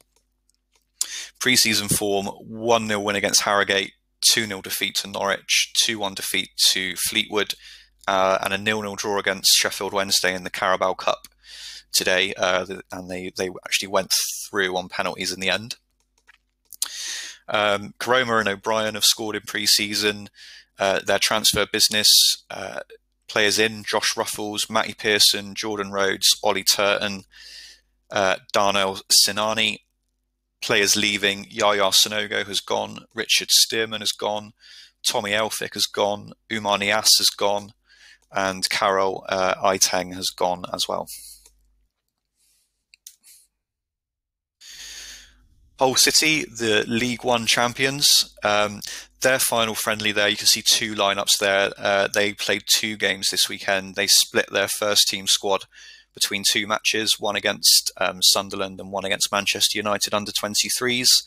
[1.41, 6.51] Pre-season form: one 0 win against Harrogate, two 0 defeat to Norwich, two one defeat
[6.71, 7.55] to Fleetwood,
[8.07, 11.29] uh, and a nil nil draw against Sheffield Wednesday in the Carabao Cup
[11.93, 14.13] today, uh, and they they actually went
[14.49, 15.77] through on penalties in the end.
[17.49, 20.29] Um, Koroma and O'Brien have scored in pre-season.
[20.79, 22.09] Uh, their transfer business
[22.51, 22.81] uh,
[23.29, 27.25] players in Josh Ruffels, Matty Pearson, Jordan Rhodes, Ollie Turton,
[28.11, 29.79] uh, Danel Sinani.
[30.63, 34.53] Players leaving, Yaya Sanogo has gone, Richard Stearman has gone,
[35.05, 37.73] Tommy Elphick has gone, Umar Nias has gone,
[38.31, 41.09] and Carel uh, Eiting has gone as well.
[45.79, 48.81] Hull City, the League One champions, um,
[49.23, 50.29] their final friendly there.
[50.29, 51.73] You can see two lineups there.
[51.77, 53.97] Uh, they played two games this weekend.
[53.97, 55.65] They split their first team squad
[56.15, 61.25] between two matches, one against um, Sunderland and one against Manchester United under 23s.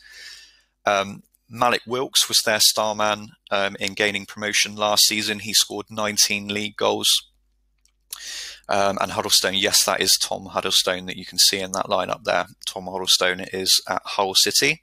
[0.84, 1.22] Um,
[1.52, 5.40] Mallik Wilks was their star man um, in gaining promotion last season.
[5.40, 7.08] He scored 19 league goals.
[8.68, 12.24] Um, and Huddlestone, yes, that is Tom Huddlestone that you can see in that lineup
[12.24, 12.46] there.
[12.66, 14.82] Tom Huddlestone is at Hull City.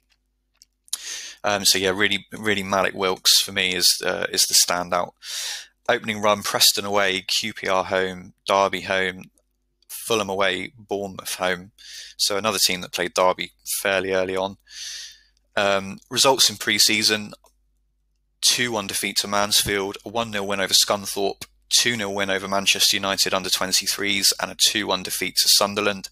[1.43, 5.11] Um, so yeah, really, really Mallik Wilks for me is uh, is the standout.
[5.89, 9.25] Opening run: Preston away, QPR home, Derby home,
[10.03, 11.71] Fulham away, Bournemouth home.
[12.17, 14.57] So another team that played Derby fairly early on.
[15.55, 17.33] Um, results in pre-season:
[18.41, 23.33] two-one defeat to Mansfield, a one-nil win over Scunthorpe, 2 0 win over Manchester United
[23.33, 26.09] under 23s and a 2 1 defeat to Sunderland.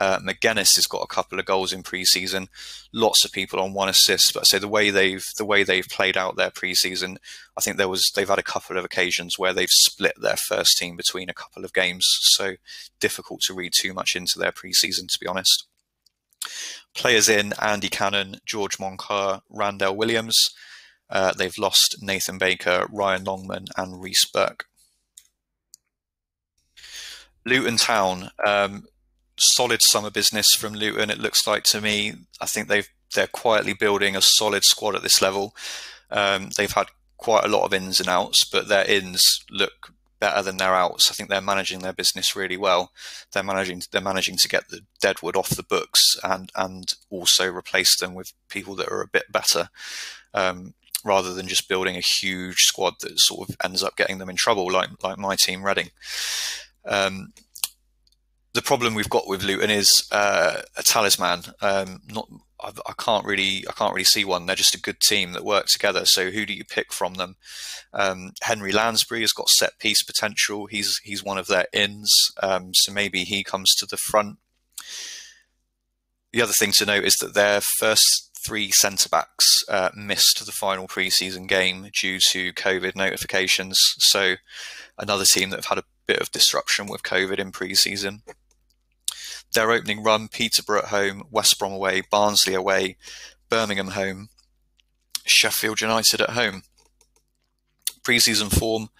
[0.00, 2.48] Uh, Magennis has got a couple of goals in pre-season.
[2.92, 5.86] Lots of people on one assist, but I say the way they've the way they've
[5.86, 7.18] played out their pre-season,
[7.56, 10.78] I think there was they've had a couple of occasions where they've split their first
[10.78, 12.06] team between a couple of games.
[12.22, 12.54] So
[12.98, 15.66] difficult to read too much into their pre-season, to be honest.
[16.94, 20.36] Players in Andy Cannon, George Moncur, Randell Williams.
[21.10, 24.64] Uh, they've lost Nathan Baker, Ryan Longman, and Reece Burke.
[27.44, 28.84] Luton Town, um,
[29.40, 31.10] solid summer business from Luton.
[31.10, 32.14] It looks like to me.
[32.40, 35.54] I think they've they're quietly building a solid squad at this level.
[36.10, 40.42] Um, they've had quite a lot of ins and outs, but their ins look better
[40.42, 41.10] than their outs.
[41.10, 42.92] I think they're managing their business really well.
[43.32, 47.98] They're managing they're managing to get the deadwood off the books and and also replace
[47.98, 49.70] them with people that are a bit better.
[50.34, 54.30] Um, rather than just building a huge squad that sort of ends up getting them
[54.30, 55.90] in trouble, like like my team Reading.
[56.84, 57.32] Um,
[58.52, 61.42] the problem we've got with Luton is uh, a talisman.
[61.60, 62.28] Um, not,
[62.60, 64.46] I, I, can't really, I can't really see one.
[64.46, 66.04] They're just a good team that work together.
[66.04, 67.36] So who do you pick from them?
[67.92, 70.66] Um, Henry Lansbury has got set piece potential.
[70.66, 72.12] He's he's one of their ins.
[72.42, 74.38] Um, so maybe he comes to the front.
[76.32, 80.52] The other thing to note is that their first three centre backs uh, missed the
[80.52, 83.78] final pre-season game due to COVID notifications.
[83.98, 84.36] So
[84.98, 88.22] another team that have had a bit of disruption with COVID in pre-season.
[89.54, 92.96] Their opening run: Peterborough at home, West Brom away, Barnsley away,
[93.48, 94.28] Birmingham home,
[95.24, 96.62] Sheffield United at home.
[98.02, 98.90] Pre-season form: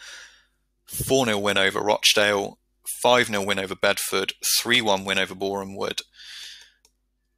[0.87, 2.59] 4 0 win over Rochdale,
[3.03, 6.01] 5 0 win over Bedford, 3 1 win over Boreham Wood,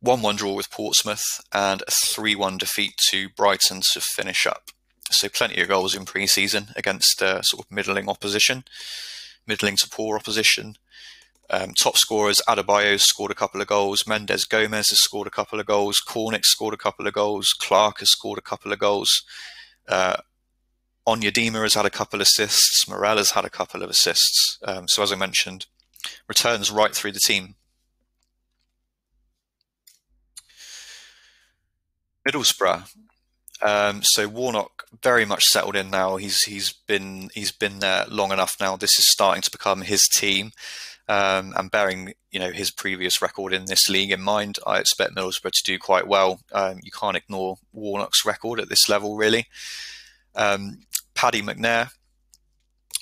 [0.00, 4.70] 1 1 draw with Portsmouth, and a 3 1 defeat to Brighton to finish up.
[5.10, 8.64] So plenty of goals in pre season against uh, sort of middling opposition,
[9.46, 10.76] middling to poor opposition.
[11.50, 14.06] Um, top scorers, Adebayo scored a couple of goals.
[14.06, 16.00] Mendes Gomes has scored a couple of goals.
[16.00, 17.52] Cornick scored a couple of goals.
[17.52, 19.22] Clark has scored a couple of goals.
[19.88, 20.16] Uh,
[21.06, 22.88] has had a couple of assists.
[22.88, 24.58] Morel has had a couple of assists.
[24.64, 25.66] Um, so as I mentioned,
[26.28, 27.56] returns right through the team.
[32.26, 32.88] Middlesbrough.
[33.60, 36.16] Um, so Warnock very much settled in now.
[36.16, 38.76] He's he's been he's been there long enough now.
[38.76, 40.52] This is starting to become his team.
[41.08, 45.16] Um, and bearing you know his previous record in this league in mind, I expect
[45.16, 46.40] Middlesbrough to do quite well.
[46.52, 49.46] Um, you can't ignore Warnock's record at this level, really.
[50.34, 50.78] Um,
[51.14, 51.90] Paddy McNair,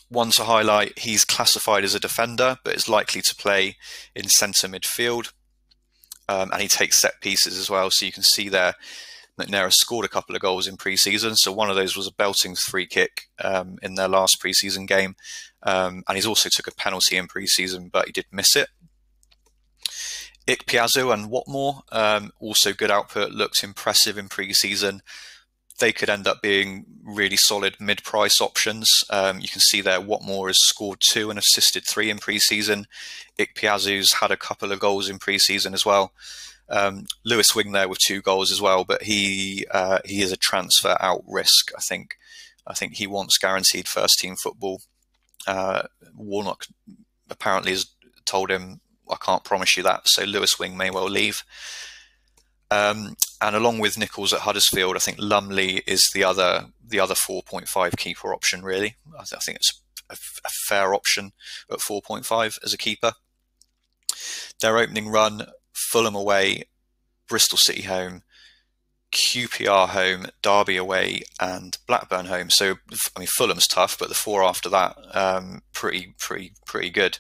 [0.09, 3.77] one to highlight, he's classified as a defender, but is likely to play
[4.15, 5.33] in centre midfield.
[6.29, 7.91] Um, and he takes set pieces as well.
[7.91, 8.75] So you can see there,
[9.41, 11.37] McNair scored a couple of goals in pre-season.
[11.37, 15.17] So one of those was a belting free kick um, in their last pre-season game,
[15.63, 18.69] um, and he's also took a penalty in pre-season, but he did miss it.
[20.47, 25.03] Ikpeazu and Watmore um, also good output, looked impressive in pre-season
[25.81, 28.89] they could end up being really solid mid-price options.
[29.11, 32.87] Um, you can see there Watmore has scored two and assisted three in pre-season.
[33.39, 36.13] Ikpeazu's had a couple of goals in pre-season as well.
[36.71, 40.37] Um, Lewis Wing there with two goals as well, but he uh, he is a
[40.37, 41.73] transfer out risk.
[41.77, 42.17] I think
[42.67, 44.81] I think he wants guaranteed first team football.
[45.47, 45.83] Uh,
[46.15, 46.67] Warnock
[47.29, 47.87] apparently has
[48.25, 48.81] told him,
[49.11, 51.43] "I can't promise you that." So Lewis Wing may well leave.
[52.71, 57.15] Um, and along with Nicholls at Huddersfield, I think Lumley is the other the other
[57.15, 58.63] 4.5 keeper option.
[58.63, 61.33] Really, I, th- I think it's a, f- a fair option
[61.71, 63.15] at 4.5 as a keeper.
[64.61, 65.47] Their opening run:
[65.91, 66.65] Fulham away,
[67.29, 68.23] Bristol City home,
[69.13, 72.51] QPR home, Derby away, and Blackburn home.
[72.51, 72.77] So
[73.17, 77.19] I mean, Fulham's tough, but the four after that, um, pretty pretty pretty good.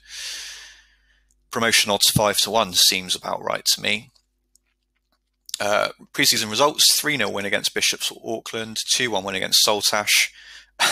[1.50, 4.10] Promotion odds five to one seems about right to me.
[5.58, 10.32] Uh, preseason results 3 0 win against Bishops Auckland, 2 1 win against Saltash,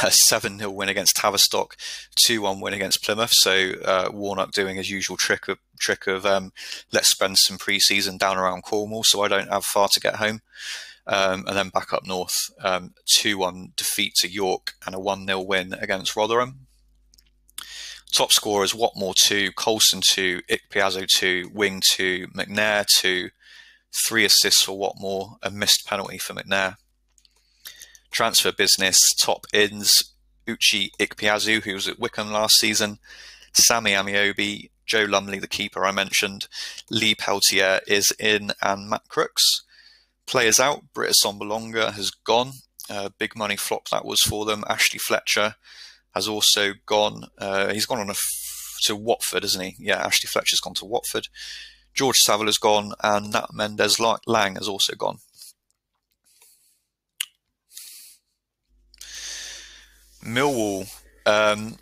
[0.02, 1.76] a 7 0 win against Tavistock,
[2.24, 3.32] 2 1 win against Plymouth.
[3.32, 6.52] So uh, Warnock doing his usual trick of, trick of um,
[6.92, 10.40] let's spend some preseason down around Cornwall so I don't have far to get home.
[11.06, 15.26] Um, and then back up north, um, 2 1 defeat to York and a 1
[15.26, 16.66] 0 win against Rotherham.
[18.12, 23.28] Top scorers Watmore 2, Coulson 2, Ikpeazu 2, Wing 2, McNair 2,
[23.92, 26.76] three assists for Watmore, a missed penalty for McNair.
[28.10, 30.14] Transfer business, top ins,
[30.46, 32.98] Uche Ikpeazu, who was at Wycombe last season,
[33.52, 36.48] Sammy Ameobi, Joe Lumley, the keeper I mentioned,
[36.90, 39.62] Lee Peltier is in, and Matt Crooks.
[40.26, 42.52] Players out, Britt Assombalonga has gone.
[42.90, 44.64] Uh, big money flop that was for them.
[44.66, 45.56] Ashley Fletcher
[46.14, 47.24] has also gone.
[47.36, 48.14] Uh, he's gone on
[48.84, 49.76] to Watford, isn't he?
[49.78, 51.28] Yeah, Ashley Fletcher's gone to Watford.
[51.94, 55.18] George Saville has gone, and Nat Mendez-Laing has also gone.
[60.28, 60.88] Millwall.
[61.26, 61.78] Um,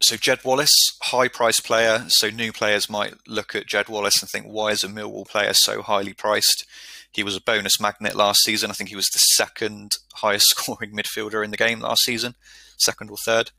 [0.00, 2.04] so Jed Wallace, high price player.
[2.08, 5.54] So new players might look at Jed Wallace and think, why is a Millwall player
[5.54, 6.66] so highly priced?
[7.12, 8.70] He was a bonus magnet last season.
[8.70, 12.34] I think he was the second highest scoring midfielder in the game last season,
[12.76, 13.50] second or third.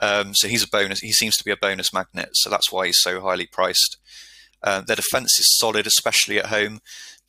[0.00, 1.00] Um, so he's a bonus.
[1.00, 2.30] He seems to be a bonus magnet.
[2.34, 3.96] So that's why he's so highly priced.
[4.62, 6.80] Uh, their defence is solid, especially at home.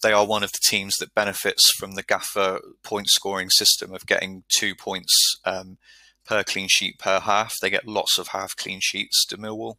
[0.05, 4.05] They are one of the teams that benefits from the Gaffer point scoring system of
[4.05, 5.79] getting two points um,
[6.23, 7.55] per clean sheet per half.
[7.59, 9.77] They get lots of half clean sheets to Millwall.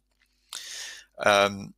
[1.17, 1.75] Um,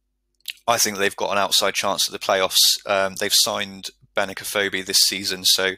[0.68, 2.58] I think they've got an outside chance at the playoffs.
[2.88, 5.74] Um, they've signed Benik Afobe this season, so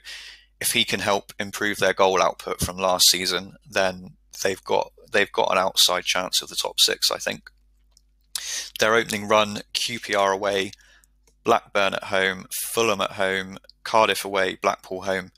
[0.61, 4.11] if he can help improve their goal output from last season, then
[4.45, 7.11] they've got they've got an outside chance of the top six.
[7.11, 7.49] I think.
[8.79, 10.71] Their opening run, QPR away,
[11.43, 15.31] Blackburn at home, Fulham at home, Cardiff away, Blackpool home.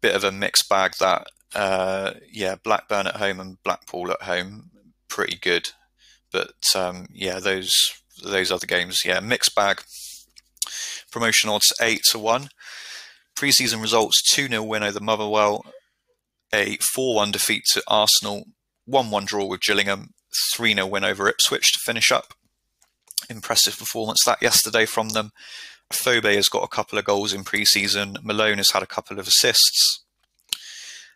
[0.00, 1.26] Bit of a mixed bag that.
[1.54, 4.70] Uh, yeah, Blackburn at home and Blackpool at home,
[5.08, 5.70] pretty good.
[6.32, 7.72] But um, yeah, those
[8.22, 9.82] those other games, yeah, mixed bag.
[11.10, 12.48] Promotion odds eight to one.
[13.36, 15.64] Preseason results: two 0 win over Motherwell,
[16.52, 18.44] a four one defeat to Arsenal,
[18.84, 20.10] one one draw with Gillingham,
[20.54, 22.34] 3 0 win over Ipswich to finish up.
[23.28, 25.32] Impressive performance that yesterday from them.
[25.92, 28.16] Phobe has got a couple of goals in pre season.
[28.22, 30.04] Malone has had a couple of assists.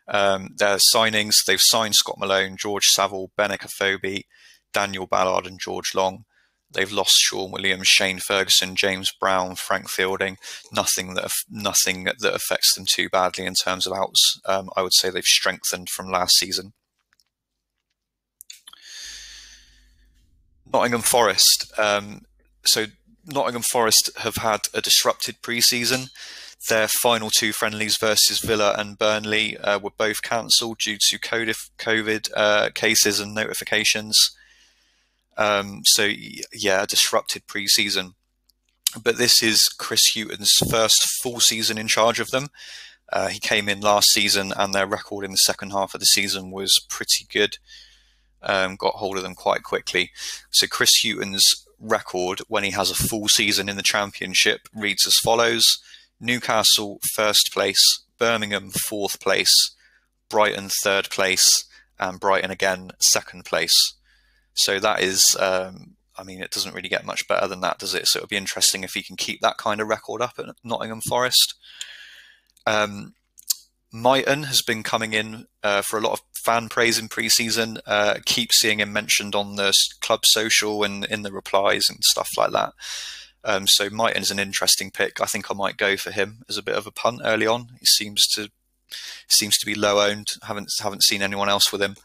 [0.09, 4.25] Um, their signings, they've signed Scott Malone, George Saville, Benik Afobe,
[4.73, 6.25] Daniel Ballard, and George Long.
[6.73, 10.37] They've lost Shaun Williams, Shane Ferguson, James Brown, Frank Fielding.
[10.73, 14.41] Nothing that nothing that affects them too badly in terms of outs.
[14.45, 16.73] Um, I would say they've strengthened from last season.
[20.73, 21.73] Nottingham Forest.
[21.79, 22.23] Um,
[22.65, 22.87] so
[23.27, 26.09] Nottingham Forest have had a disrupted pre-season.
[26.69, 32.31] Their final two friendlies versus Villa and Burnley uh, were both cancelled due to COVID
[32.37, 34.37] uh, cases and notifications.
[35.37, 36.11] Um, so
[36.53, 38.15] yeah, a disrupted pre-season.
[39.03, 42.49] But this is Chris Hughton's first full season in charge of them.
[43.13, 46.07] Uh, he came in last season, and their record in the second half of the
[46.07, 47.57] season was pretty good.
[48.43, 50.11] Um, got hold of them quite quickly.
[50.51, 55.17] So Chris Hughton's record when he has a full season in the championship reads as
[55.19, 55.79] follows:
[56.21, 59.75] Newcastle first place, Birmingham fourth place,
[60.29, 61.65] Brighton third place,
[61.99, 63.95] and Brighton again second place.
[64.55, 67.95] So that is, um, I mean, it doesn't really get much better than that, does
[67.95, 68.07] it?
[68.07, 71.01] So it'll be interesting if he can keep that kind of record up at Nottingham
[71.01, 71.55] Forest.
[72.67, 73.15] Um,
[73.93, 77.79] Mighten has been coming in uh, for a lot of fan praise in pre-season.
[77.87, 82.29] Uh, keep seeing him mentioned on the club social and in the replies and stuff
[82.37, 82.73] like that.
[83.43, 85.21] Um, so Mighten is an interesting pick.
[85.21, 87.69] I think I might go for him as a bit of a punt early on.
[87.81, 88.51] He seems to
[89.29, 90.27] seems to be low owned.
[90.43, 91.97] haven't haven't seen anyone else with him.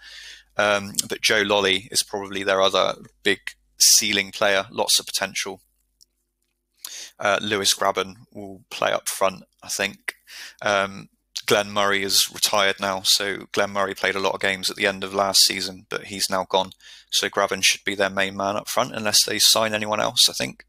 [0.57, 3.39] Um, but Joe Lolley is probably their other big
[3.77, 5.61] ceiling player, lots of potential.
[7.19, 10.15] Uh, Lewis Grabban will play up front, I think.
[10.61, 11.09] Um,
[11.45, 14.87] Glenn Murray is retired now, so Glenn Murray played a lot of games at the
[14.87, 16.71] end of last season, but he's now gone.
[17.11, 20.33] So Grabban should be their main man up front unless they sign anyone else, I
[20.33, 20.65] think.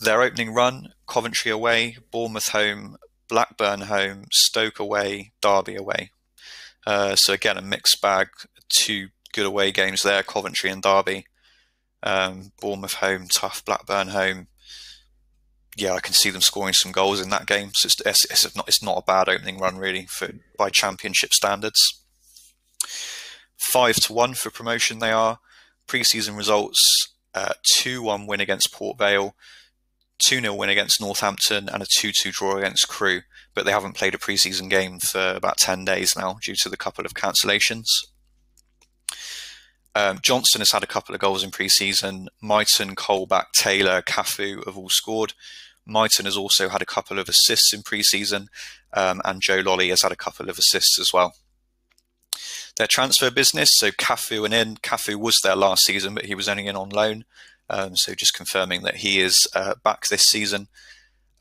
[0.00, 2.96] Their opening run Coventry away, Bournemouth home,
[3.28, 6.10] Blackburn home, Stoke away, Derby away.
[6.86, 8.28] Uh, so again, a mixed bag.
[8.68, 11.26] Two good away games there: Coventry and Derby.
[12.02, 13.64] Um, Bournemouth home, tough.
[13.64, 14.47] Blackburn home.
[15.78, 17.70] Yeah, I can see them scoring some goals in that game.
[17.74, 21.32] So it's, it's, it's not it's not a bad opening run really for by championship
[21.32, 21.80] standards.
[23.56, 24.98] Five to one for promotion.
[24.98, 25.38] They are
[25.86, 29.36] preseason results: uh, two one win against Port Vale,
[30.18, 33.22] 2 0 win against Northampton and a 2 2 draw against Crewe.
[33.54, 36.76] but they haven't played a preseason game for about 10 days now due to the
[36.76, 37.86] couple of cancellations.
[39.94, 42.26] Um, Johnson has had a couple of goals in preseason.
[42.40, 45.34] Mighten, Colback, Taylor, Cafu have all scored.
[45.88, 48.48] Mighten has also had a couple of assists in preseason,
[48.92, 51.34] um, and Joe Lolley has had a couple of assists as well.
[52.76, 54.76] Their transfer business, so Cafu and in.
[54.76, 57.24] Cafu was there last season, but he was only in on loan.
[57.70, 60.68] Um, so just confirming that he is uh, back this season.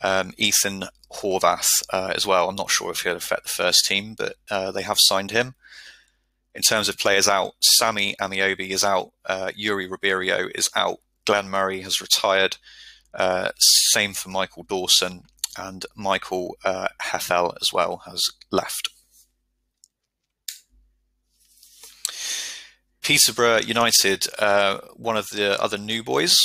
[0.01, 2.49] Um, Ethan Horvath uh, as well.
[2.49, 5.55] I'm not sure if he'll affect the first team, but uh, they have signed him.
[6.53, 9.11] In terms of players out, Sammy Ameobi is out.
[9.25, 10.97] Uh, Yuri Ribeiro is out.
[11.25, 12.57] Glenn Murray has retired.
[13.17, 15.23] Uh, same for Michael Dawson
[15.57, 18.89] and Michael uh, Hefel as well has left.
[23.01, 26.37] Peterborough United, uh, one of the other new boys.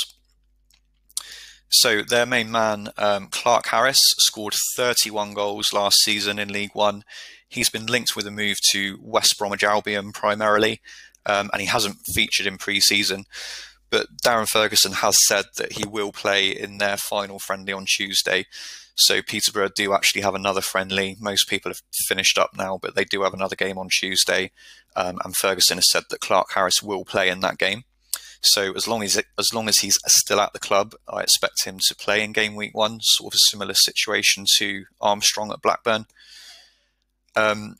[1.69, 7.03] So their main man, um, Clarke Harris, scored 31 goals last season in League One.
[7.49, 10.79] He's been linked with a move to West Bromwich Albion primarily,
[11.25, 13.25] um, and he hasn't featured in pre-season.
[13.93, 18.47] But Darren Ferguson has said that he will play in their final friendly on Tuesday.
[18.95, 21.15] So Peterborough do actually have another friendly.
[21.19, 24.49] Most people have finished up now, but they do have another game on Tuesday.
[24.95, 27.83] Um, and Ferguson has said that Clarke Harris will play in that game.
[28.41, 31.77] So as long as as long as he's still at the club, I expect him
[31.85, 32.97] to play in game week one.
[32.99, 36.07] Sort of a similar situation to Armstrong at Blackburn.
[37.35, 37.75] Um,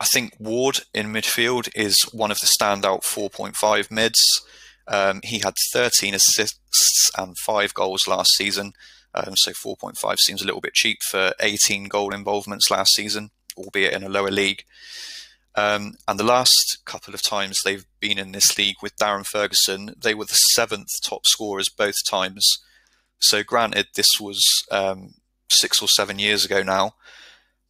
[0.00, 4.42] I think Ward in midfield is one of the standout 4.5 mids.
[4.88, 8.72] Um, he had 13 assists and five goals last season.
[9.14, 13.92] Um, so 4.5 seems a little bit cheap for 18 goal involvements last season, albeit
[13.92, 14.64] in a lower league.
[15.54, 19.94] Um, and the last couple of times they've been in this league with Darren Ferguson,
[20.00, 22.58] they were the seventh top scorers both times.
[23.18, 25.14] So, granted, this was um,
[25.50, 26.94] six or seven years ago now,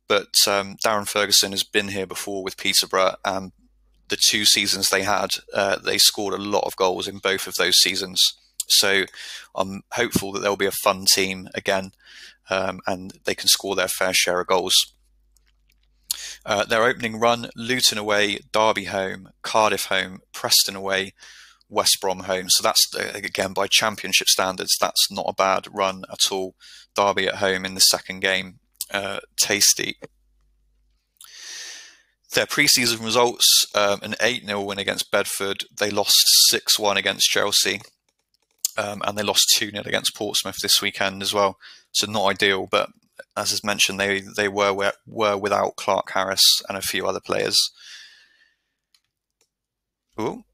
[0.09, 3.53] but um, Darren Ferguson has been here before with Peterborough, and
[4.13, 7.55] the two seasons they had, uh, they scored a lot of goals in both of
[7.55, 8.21] those seasons.
[8.69, 9.05] So
[9.55, 11.93] I'm hopeful that there'll be a fun team again
[12.51, 14.93] um, and they can score their fair share of goals.
[16.45, 21.15] Uh, their opening run Luton away, Derby home, Cardiff home, Preston away,
[21.71, 22.51] West Brom home.
[22.51, 26.55] So that's, uh, again, by championship standards, that's not a bad run at all.
[26.95, 28.59] Derby at home in the second game,
[28.93, 29.97] uh, tasty.
[32.35, 35.65] Their preseason results um, an 8 0 win against Bedford.
[35.79, 37.81] They lost 6 1 against Chelsea.
[38.79, 41.59] Um, and they lost 2 0 against Portsmouth this weekend as well.
[41.93, 42.89] So, not ideal, but
[43.37, 47.59] as is mentioned, they, they were, were without Clarke Harris and a few other players.
[50.17, 50.45] Oh,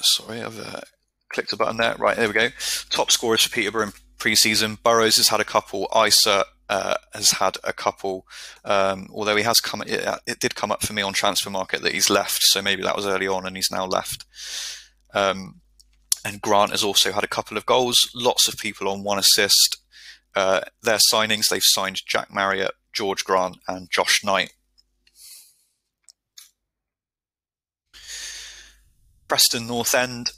[0.00, 0.80] sorry, I've uh,
[1.28, 1.94] clicked a button there.
[1.96, 2.48] Right, there we go.
[2.90, 4.78] Top scorers for Peterborough in pre-season.
[4.82, 5.88] Burrows has had a couple.
[5.96, 8.26] Isa uh, has had a couple.
[8.64, 11.82] Um, although he has come, it, it, did come up for me on transfer market
[11.82, 12.40] that he's left.
[12.44, 14.24] So maybe that was early on, and he's now left.
[15.12, 15.60] Um,
[16.24, 18.08] and Grant has also had a couple of goals.
[18.14, 19.82] Lots of people on one assist.
[20.34, 24.54] Uh, their signings, they've signed Jack Marriott, George Grant, and Josh Knight.
[29.28, 30.30] Preston North End,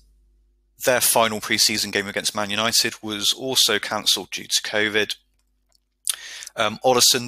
[0.84, 5.14] their final pre-season game against Man United was also cancelled due to COVID.
[6.56, 6.78] Um,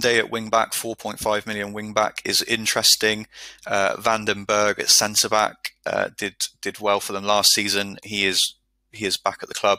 [0.01, 3.27] Day at wing back, 4.5 million wing back is interesting.
[3.67, 7.99] Uh, van den Berg at centre back uh, did did well for them last season.
[8.05, 8.55] He is
[8.93, 9.79] he is back at the club.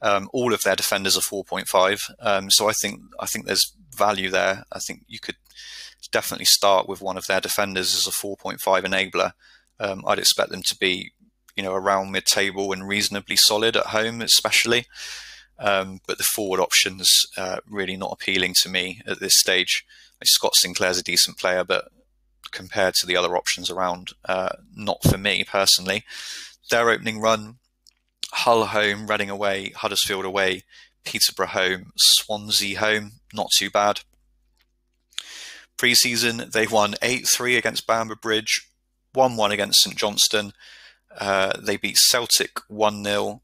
[0.00, 4.30] Um, all of their defenders are 4.5, um, so I think I think there's value
[4.30, 4.64] there.
[4.72, 5.36] I think you could
[6.12, 9.32] definitely start with one of their defenders as a 4.5 enabler.
[9.80, 11.12] Um, I'd expect them to be
[11.56, 14.86] you know around mid-table and reasonably solid at home, especially.
[15.58, 19.84] Um, but the forward options uh, really not appealing to me at this stage.
[20.24, 21.90] Scott Sinclair's a decent player, but
[22.50, 26.04] compared to the other options around, uh, not for me personally.
[26.70, 27.58] Their opening run:
[28.32, 30.62] Hull home, Reading away, Huddersfield away,
[31.04, 33.12] Peterborough home, Swansea home.
[33.32, 34.00] Not too bad.
[35.76, 38.68] Pre-season, they won 8-3 against Bamber Bridge,
[39.14, 40.52] 1-1 against St Johnstone.
[41.16, 43.40] Uh, they beat Celtic 1-0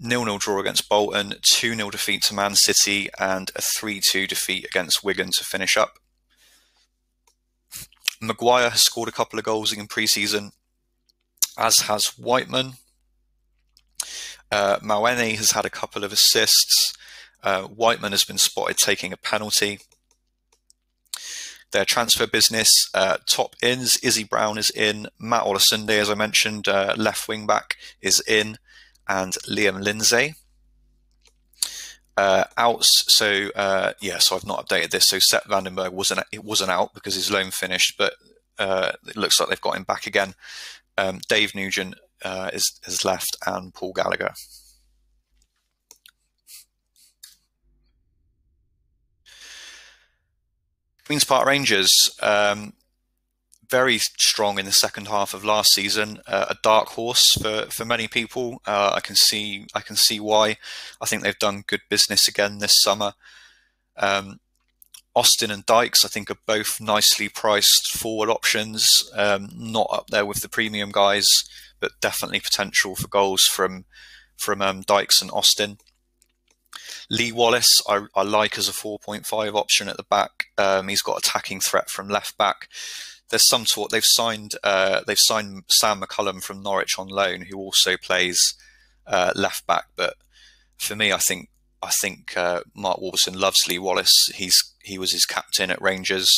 [0.00, 5.30] nil-nil draw against Bolton, 2-0 defeat to Man City, and a 3-2 defeat against Wigan
[5.32, 5.98] to finish up.
[8.20, 10.52] Maguire has scored a couple of goals in pre-season,
[11.58, 12.74] as has Whiteman.
[14.50, 16.92] Uh, has had a couple of assists.
[17.42, 19.80] Uh, Whiteman has been spotted taking a penalty.
[21.72, 25.08] Their transfer business, uh, top ins, Izzy Brown is in.
[25.18, 28.58] Matt Olosunde, as I mentioned, uh, left wing back, is in
[29.08, 30.34] and Liam Lindsay.
[32.16, 33.04] Uh, outs.
[33.08, 35.08] So uh, yeah, so I've not updated this.
[35.08, 38.14] So Sepp van den Berg wasn't it wasn't out because his loan finished, but
[38.58, 40.34] uh, it looks like they've got him back again.
[40.98, 44.34] Um, Dave Nugent uh, is has left, and Paul Gallagher.
[51.06, 52.10] Queens Park Rangers.
[52.20, 52.74] Um,
[53.72, 56.20] very strong in the second half of last season.
[56.26, 58.60] Uh, a dark horse for, for many people.
[58.66, 60.58] Uh, I can see I can see why.
[61.00, 63.14] I think they've done good business again this summer.
[63.96, 64.40] Um,
[65.14, 69.10] Austin and Dykes, I think, are both nicely priced forward options.
[69.14, 71.28] Um, not up there with the premium guys,
[71.80, 73.86] but definitely potential for goals from
[74.36, 75.78] from um, Dykes and Austin.
[77.08, 80.46] Lee Wallace, I, I, like as a 4.5 option at the back.
[80.56, 82.68] Um, he's got attacking threat from left back
[83.32, 83.90] there's some sort.
[83.90, 88.54] They've signed uh, they've signed Sam McCallum from Norwich on loan, who also plays
[89.06, 89.86] uh, left back.
[89.96, 90.14] But
[90.76, 91.48] for me, I think
[91.82, 94.30] I think uh, Mark Warburton loves Lee Wallace.
[94.34, 96.30] He's he was his captain at Rangers.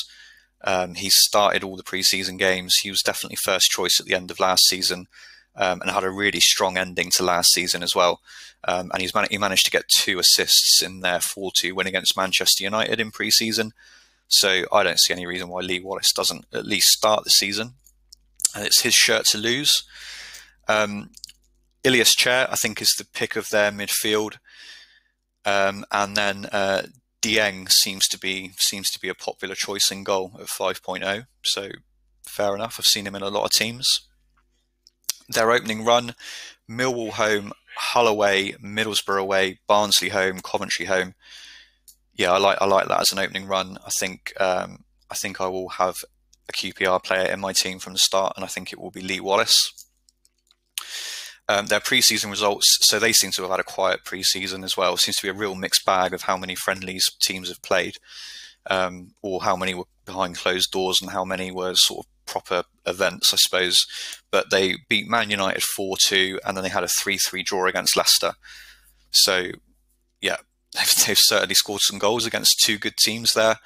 [0.62, 2.76] Um, he started all the preseason games.
[2.82, 5.08] He was definitely first choice at the end of last season,
[5.56, 8.20] um, and had a really strong ending to last season as well.
[8.62, 12.16] Um, and he's man- he managed to get two assists in their 4-2 win against
[12.16, 13.72] Manchester United in preseason.
[14.28, 17.74] So I don't see any reason why Lee Wallace doesn't at least start the season.
[18.54, 19.84] And it's his shirt to lose.
[20.68, 21.10] Um,
[21.82, 24.38] Ilias Chair, I think, is the pick of their midfield.
[25.44, 26.84] Um, and then uh,
[27.20, 31.26] Dieng seems to be seems to be a popular choice in goal at 5.0.
[31.42, 31.68] So
[32.26, 32.76] fair enough.
[32.78, 34.08] I've seen him in a lot of teams.
[35.28, 36.14] Their opening run:
[36.68, 41.14] Millwall home, Hull away, Middlesbrough away, Barnsley home, Coventry home
[42.14, 43.78] yeah, I like I like that as an opening run.
[43.84, 46.04] I think um, I think I will have
[46.48, 49.00] a QPR player in my team from the start, and I think it will be
[49.00, 49.72] Lee Wallace.
[51.46, 54.94] Um, their preseason results, so they seem to have had a quiet preseason as well.
[54.94, 57.96] It seems to be a real mixed bag of how many friendlies teams have played,
[58.70, 62.64] um, or how many were behind closed doors, and how many were sort of proper
[62.86, 63.84] events, I suppose.
[64.30, 67.66] But they beat Man United four two, and then they had a three three draw
[67.66, 68.34] against Leicester.
[69.10, 69.50] So,
[70.74, 73.56] they've, they've certainly scored some goals against two good teams there.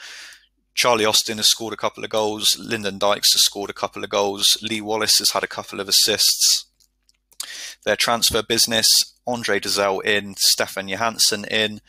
[0.75, 2.57] Charlie Austin has scored a couple of goals.
[2.57, 4.57] Lyndon Dykes has scored a couple of goals.
[4.63, 6.67] Lee Wallace has had a couple of assists.
[7.85, 11.81] Their transfer business, Andre Dozzell in, Stefan Johansen in,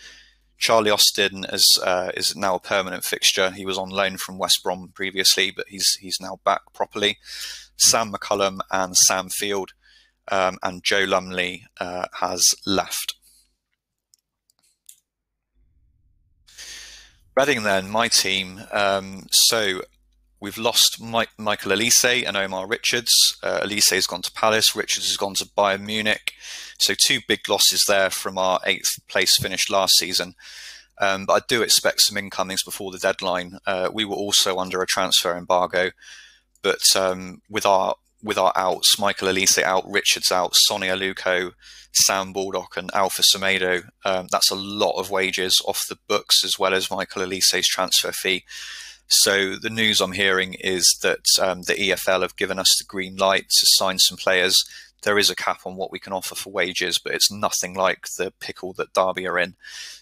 [0.60, 3.50] Charlie Austin is uh, is now a permanent fixture.
[3.50, 7.18] He was on loan from West Brom previously, but he's he's now back properly.
[7.78, 9.72] Sam McCallum and Sam Field
[10.28, 13.16] um, and Joe Lumley uh, has left.
[17.40, 18.64] Reading, then my team.
[18.70, 19.84] Um, so
[20.42, 23.14] we've lost Mike, Michael Olise and Omar Richards.
[23.42, 24.76] Uh, Olise has gone to Palace.
[24.76, 26.34] Richards has gone to Bayern Munich.
[26.80, 30.36] So two big losses there from our eighth place finish last season.
[31.00, 33.58] Um, but I do expect some incomings before the deadline.
[33.66, 35.92] Uh, we were also under a transfer embargo,
[36.62, 41.54] but um, with our with our outs, Michael Olise out, Richards out, Sonny Aluko,
[41.92, 46.60] Sam Baldock, and Alpha Semedo, um, that's a lot of wages off the books as
[46.60, 48.44] well as Michael Olise's transfer fee.
[49.08, 53.16] So the news I'm hearing is that um, the EFL have given us the green
[53.16, 54.64] light to sign some players
[55.04, 58.08] there is a cap on what we can offer for wages, but it's nothing like
[58.18, 59.56] the pickle that Derby are in.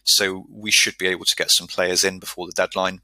[0.04, 3.02] So we should be able to get some players in before the deadline.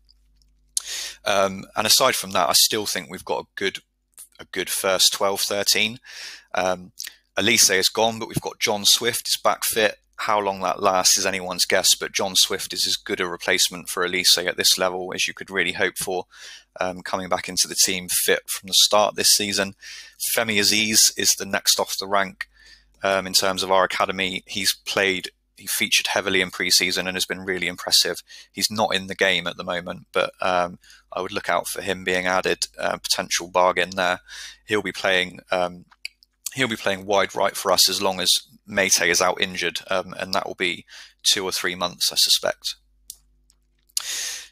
[1.26, 3.80] Um, and aside from that, I still think we've got a good
[4.44, 6.00] a good first 12, 13.
[6.54, 6.92] Um,
[7.38, 9.98] Olise is gone, but we've got John Swift is back fit.
[10.18, 13.90] How long that lasts is anyone's guess, but John Swift is as good a replacement
[13.90, 16.26] for Olise at this level as you could really hope for
[16.80, 19.74] um, coming back into the team fit from the start this season.
[20.36, 22.48] Femi Azeez is the next off the rank
[23.04, 24.44] um, in terms of our academy.
[24.46, 28.18] He's played, he featured heavily in preseason and has been really impressive.
[28.52, 30.78] He's not in the game at the moment, but um,
[31.14, 32.68] I would look out for him being added.
[32.78, 34.20] Uh, potential bargain there.
[34.66, 35.40] He'll be playing.
[35.52, 35.86] Um,
[36.54, 38.32] he'll be playing wide right for us as long as
[38.68, 40.86] Meite is out injured, um, and that will be
[41.24, 42.76] two or three months, I suspect.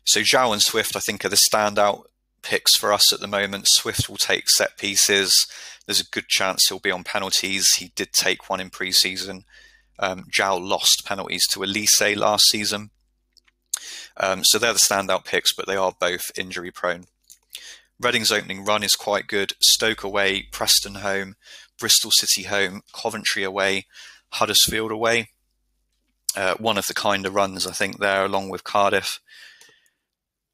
[0.03, 2.03] So João and Swift, I think, are the standout
[2.41, 3.67] picks for us at the moment.
[3.67, 5.47] Swift will take set pieces.
[5.85, 7.75] There's a good chance he'll be on penalties.
[7.75, 9.45] He did take one in pre-season.
[9.99, 12.89] Um, João lost penalties to Olise last season.
[14.21, 17.05] Um, so they're the standout picks, but they are both injury prone.
[17.99, 19.53] Reading's opening run is quite good.
[19.59, 21.35] Stoke away, Preston home,
[21.79, 23.87] Bristol City home, Coventry away,
[24.33, 25.29] Huddersfield away.
[26.35, 29.19] Uh, one of the kind of runs, I think, there, along with Cardiff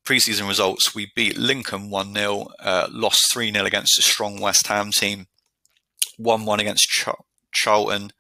[0.07, 4.67] preseason results, we beat Lincoln 1 0, uh, lost 3 0 against a strong West
[4.67, 5.27] Ham team,
[6.15, 7.09] 1 1 against Ch-
[7.51, 8.11] Charlton,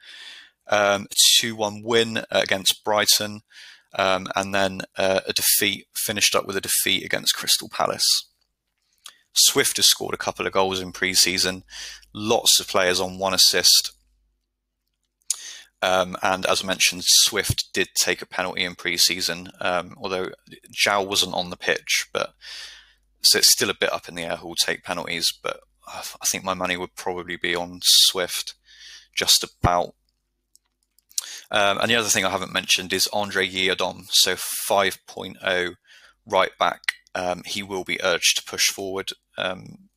[0.67, 1.07] um,
[1.39, 3.41] 2 um, 1 win against Brighton,
[3.95, 8.29] um, and then uh, a defeat, finished up with a defeat against Crystal Palace.
[9.33, 11.63] Swift has scored a couple of goals in preseason,
[12.13, 13.91] lots of players on one assist.
[15.81, 20.29] Um, and as I mentioned, Swift did take a penalty in pre-season, um, although
[20.73, 22.07] João wasn't on the pitch.
[22.11, 22.33] But
[23.21, 25.31] so it's still a bit up in the air who'll take penalties.
[25.31, 28.55] But I think my money would probably be on Swift,
[29.15, 29.93] just about.
[31.49, 35.75] Um, and the other thing I haven't mentioned is Andre Yiadom, so 5.0
[36.25, 36.81] right back.
[37.15, 39.11] Um, he will be urged to push forward.
[39.37, 39.89] Um,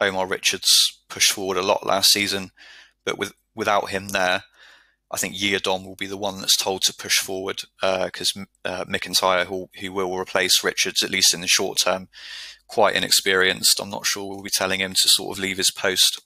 [0.00, 2.50] Omar Richards pushed forward a lot last season,
[3.04, 4.44] but with without him there,
[5.12, 8.84] I think Yiadom will be the one that's told to push forward because uh, uh,
[8.86, 12.08] McIntyre, who, who will replace Richards at least in the short term,
[12.66, 13.78] quite inexperienced.
[13.78, 16.22] I'm not sure we'll be telling him to sort of leave his post.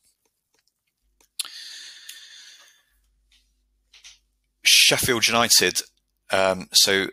[4.67, 5.83] Sheffield United.
[6.31, 7.09] Um, so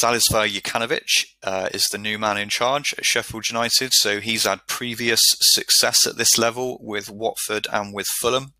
[0.00, 3.92] Slavisa Jokanovic uh, is the new man in charge at Sheffield United.
[3.92, 8.54] So he's had previous success at this level with Watford and with Fulham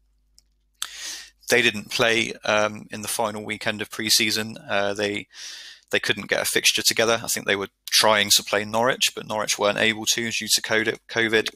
[1.49, 4.57] they didn't play um, in the final weekend of preseason.
[4.69, 5.27] Uh, they
[5.91, 7.21] they couldn't get a fixture together.
[7.23, 10.63] I think they were trying to play Norwich, but Norwich weren't able to due to
[10.63, 11.49] COVID.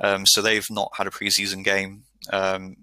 [0.00, 2.02] Um, so they've not had a preseason game.
[2.32, 2.76] Um,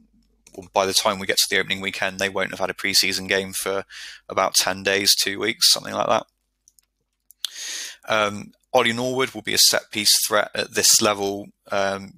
[0.74, 3.28] by the time we get to the opening weekend, they won't have had a preseason
[3.28, 3.84] game for
[4.30, 6.26] about 10 days, two weeks, something like that.
[8.10, 11.48] Um, Ollie Norwood will be a set piece threat at this level.
[11.72, 12.14] Um,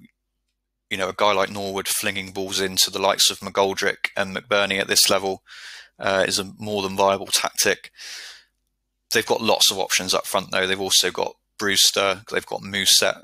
[0.88, 4.80] you know, a guy like Norwood flinging balls into the likes of McGoldrick and McBurnie
[4.80, 5.42] at this level
[5.98, 7.90] uh, is a more than viable tactic.
[9.12, 10.66] They've got lots of options up front, though.
[10.66, 13.22] They've also got Brewster, they've got Mousset,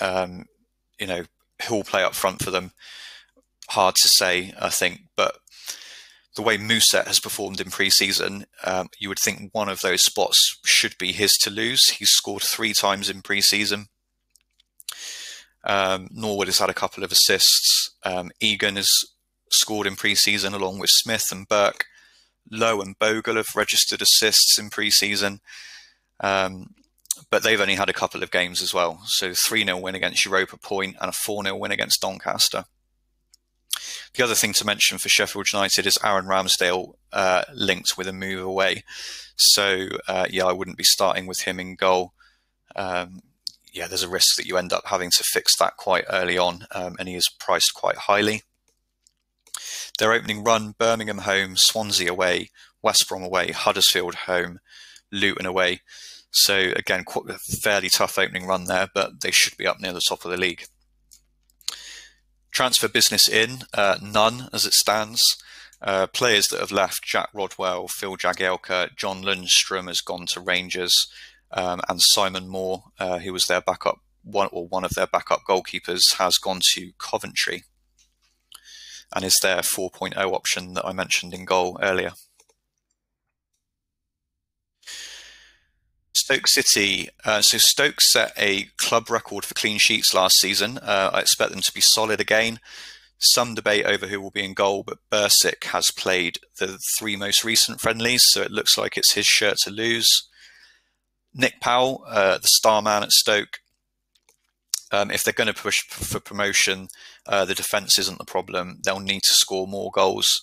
[0.00, 0.46] um,
[0.98, 1.24] you know,
[1.68, 2.72] who'll play up front for them.
[3.70, 5.36] Hard to say, I think, but
[6.36, 10.58] the way Mousset has performed in pre-season, um, you would think one of those spots
[10.64, 11.88] should be his to lose.
[11.88, 13.86] He's scored three times in pre-season.
[15.64, 17.90] Um, Norwood has had a couple of assists.
[18.04, 18.90] Um, Egan has
[19.50, 21.86] scored in pre-season along with Smith and Burke.
[22.50, 25.40] Lowe and Bogle have registered assists in pre-season.
[26.20, 26.74] Um,
[27.30, 29.00] but they've only had a couple of games as well.
[29.06, 32.66] So 3 0 win against Europa Point and a 4 0 win against Doncaster.
[34.14, 38.12] The other thing to mention for Sheffield United is Aaron Ramsdale uh, linked with a
[38.12, 38.84] move away.
[39.36, 42.12] So, uh, yeah, I wouldn't be starting with him in goal.
[42.74, 43.20] Um,
[43.72, 46.66] yeah, there's a risk that you end up having to fix that quite early on,
[46.72, 48.42] um, and he is priced quite highly.
[49.98, 52.50] Their opening run Birmingham home, Swansea away,
[52.82, 54.60] West Brom away, Huddersfield home,
[55.12, 55.80] Luton away.
[56.30, 59.92] So, again, quite a fairly tough opening run there, but they should be up near
[59.92, 60.66] the top of the league.
[62.56, 65.22] Transfer business in, uh, none as it stands.
[65.82, 71.06] Uh, players that have left Jack Rodwell, Phil Jagielka, John Lundstram has gone to Rangers,
[71.50, 75.40] um, and Simon Moore, uh, who was their backup one or one of their backup
[75.46, 77.64] goalkeepers, has gone to Coventry,
[79.14, 82.12] and is their 4.0 option that I mentioned in goal earlier.
[86.26, 87.08] Stoke City.
[87.24, 90.76] Uh, so Stoke set a club record for clean sheets last season.
[90.78, 92.58] Uh, I expect them to be solid again.
[93.18, 97.44] Some debate over who will be in goal, but Bursik has played the three most
[97.44, 100.08] recent friendlies, so it looks like it's his shirt to lose.
[101.32, 103.60] Nick Powell, uh, the star man at Stoke,
[104.90, 106.88] um, if they're going to push for promotion,
[107.26, 108.80] uh, the defence isn't the problem.
[108.84, 110.42] They'll need to score more goals.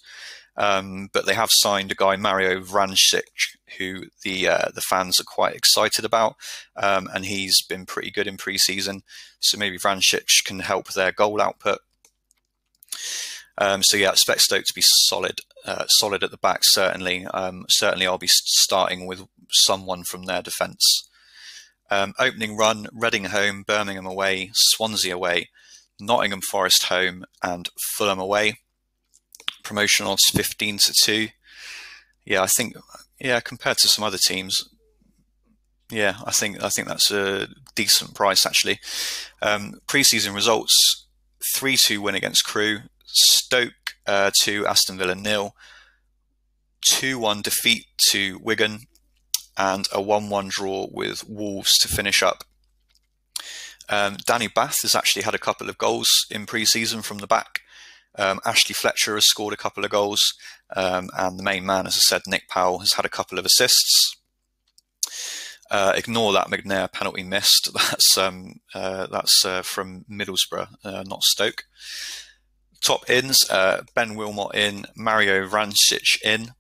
[0.56, 5.26] Um, but they have signed a guy, Mario Vrancic, who the uh, the fans are
[5.26, 6.36] quite excited about,
[6.76, 9.02] um, and he's been pretty good in pre-season.
[9.40, 11.80] So maybe Vrancic can help their goal output.
[13.58, 16.60] Um, so yeah, expect Stoke to be solid, uh, solid at the back.
[16.64, 21.08] Certainly, um, certainly, I'll be starting with someone from their defence.
[21.90, 25.50] Um, opening run: Reading home, Birmingham away, Swansea away,
[26.00, 28.60] Nottingham Forest home, and Fulham away
[29.64, 31.28] promotion odds 15 to 2.
[32.26, 32.76] Yeah, I think
[33.20, 34.68] yeah, compared to some other teams,
[35.90, 38.80] yeah, I think I think that's a decent price actually.
[39.42, 41.06] Um, preseason results:
[41.56, 45.56] three-two win against Crewe, Stoke uh, to Aston Villa nil,
[46.82, 48.88] two-one defeat to Wigan,
[49.58, 52.44] and a one-one draw with Wolves to finish up.
[53.90, 57.62] Um, Danny Batth has actually had a couple of goals in pre-season from the back.
[58.18, 60.34] Um, Ashley Fletcher has scored a couple of goals,
[60.76, 63.46] um, and the main man, as I said, Nick Powell, has had a couple of
[63.46, 64.16] assists.
[65.72, 67.72] Uh, ignore that McNair penalty missed.
[67.74, 71.64] That's um, uh, that's uh, from Middlesbrough, uh, not Stoke.
[72.84, 76.52] Top ins: uh, Ben Wilmot in, Mario Vrancic in.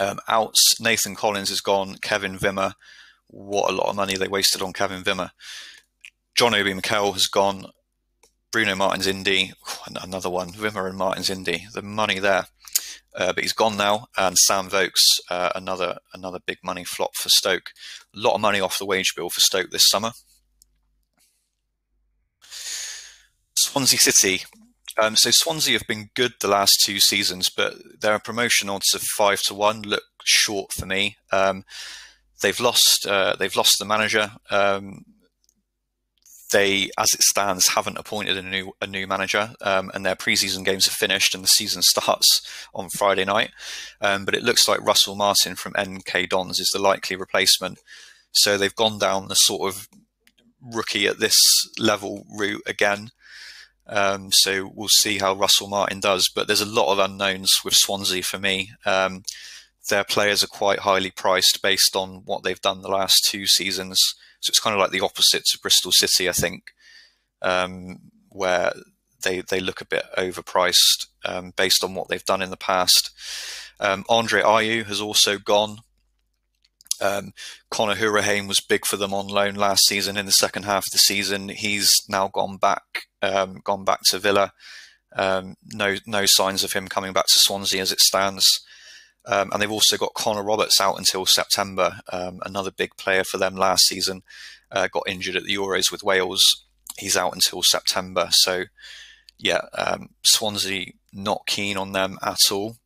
[0.00, 1.96] Um, outs: Nathan Collins is gone.
[2.00, 2.72] Kevin Wimmer,
[3.26, 5.32] What a lot of money they wasted on Kevin Wimmer.
[6.34, 7.66] John Obi Mikel has gone.
[8.56, 9.52] Bruno Martins Indi,
[10.02, 12.46] another one, Wimmer and Martins Indi, the money there.
[13.14, 17.28] Uh, but he's gone now, and Sam Vokes, uh, another another big money flop for
[17.28, 17.72] Stoke.
[18.14, 20.12] A lot of money off the wage bill for Stoke this summer.
[23.58, 24.46] Swansea City.
[24.96, 29.02] Um, so Swansea have been good the last two seasons, but their promotion odds of
[29.02, 31.18] five to one look short for me.
[31.30, 31.66] Um,
[32.40, 34.30] they've lost uh, they've lost the manager.
[34.50, 35.04] Um,
[36.52, 40.64] they, as it stands, haven't appointed a new a new manager, um, and their preseason
[40.64, 43.50] games are finished, and the season starts on Friday night.
[44.00, 47.78] Um, but it looks like Russell Martin from MK Dons is the likely replacement.
[48.32, 49.88] So they've gone down the sort of
[50.60, 51.36] rookie at this
[51.78, 53.10] level route again.
[53.88, 56.28] Um, so we'll see how Russell Martin does.
[56.34, 58.70] But there's a lot of unknowns with Swansea for me.
[58.84, 59.22] Um,
[59.88, 64.00] their players are quite highly priced based on what they've done the last two seasons.
[64.40, 66.72] So it's kind of like the opposite to Bristol City, I think,
[67.42, 68.72] um, where
[69.22, 73.10] they they look a bit overpriced um, based on what they've done in the past.
[73.80, 75.78] Um, Andre Ayew has also gone.
[77.00, 77.32] Um,
[77.70, 80.16] Conor Hourihane was big for them on loan last season.
[80.16, 84.18] In the second half of the season, he's now gone back, um, gone back to
[84.18, 84.52] Villa.
[85.14, 88.60] Um, no, no signs of him coming back to Swansea as it stands.
[89.26, 93.38] Um, and they've also got Connor Roberts out until September, um, another big player for
[93.38, 94.22] them last season.
[94.70, 96.64] Uh, got injured at the Euros with Wales.
[96.98, 98.28] He's out until September.
[98.30, 98.64] So,
[99.38, 102.76] yeah, um, Swansea not keen on them at all.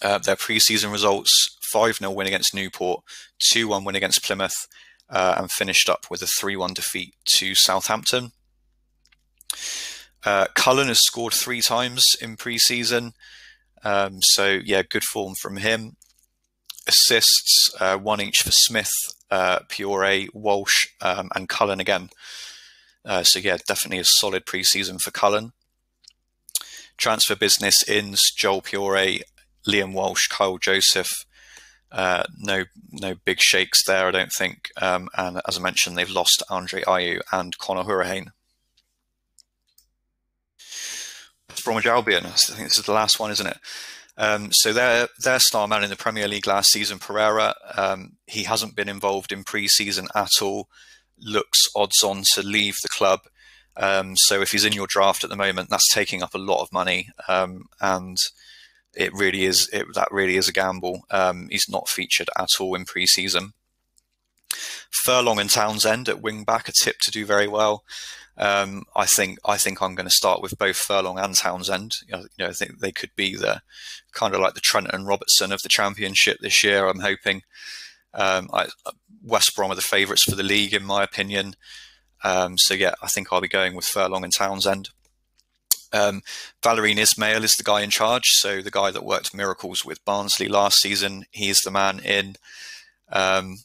[0.00, 3.02] Uh, their pre-season results: five 0 win against Newport,
[3.38, 4.66] two one win against Plymouth,
[5.10, 8.32] uh, and finished up with a three one defeat to Southampton.
[10.24, 13.12] Uh, Cullen has scored three times in pre-season.
[13.84, 15.96] Um, so yeah, good form from him.
[16.86, 18.90] Assists, uh, one each for Smith,
[19.30, 22.10] uh, Piroe, Walsh, um, and Cullen again.
[23.04, 25.52] Uh, so yeah, definitely a solid preseason for Cullen.
[26.96, 29.22] Transfer business ins Joel Piroe,
[29.66, 31.24] Liam Walsh, Kyle Joseph.
[31.90, 34.70] Uh, no, no big shakes there, I don't think.
[34.80, 38.28] Um, and as I mentioned, they've lost Andre Ayew and Conor Hourihane.
[41.51, 42.26] West Bromwich Albion.
[42.26, 43.58] I think this is the last one, isn't it?
[44.16, 48.44] Um, so their their star man in the Premier League last season, Pereira, um, he
[48.44, 50.68] hasn't been involved in pre-season at all.
[51.18, 53.20] Looks odds on to leave the club.
[53.76, 56.62] Um, so if he's in your draft at the moment, that's taking up a lot
[56.62, 58.18] of money, um, and
[58.94, 61.06] it really is it, that really is a gamble.
[61.10, 63.54] Um, he's not featured at all in pre-season.
[64.90, 67.82] Furlong and Townsend at wing back are tipped to do very well.
[68.36, 71.96] Um, I think I think I'm going to start with both Furlong and Townsend.
[72.06, 73.60] You know, you know, I think they could be the
[74.12, 76.86] kind of like the Trent and Robertson of the Championship this year.
[76.86, 77.42] I'm hoping.
[78.14, 78.68] Um, I,
[79.22, 81.54] West Brom are the favourites for the league, in my opinion.
[82.24, 84.90] Um, so yeah, I think I'll be going with Furlong and Townsend.
[85.92, 86.22] Um,
[86.62, 90.48] Valérien Ismaël is the guy in charge, so the guy that worked miracles with Barnsley
[90.48, 91.26] last season.
[91.30, 92.36] He's the man in.
[93.10, 93.58] Um,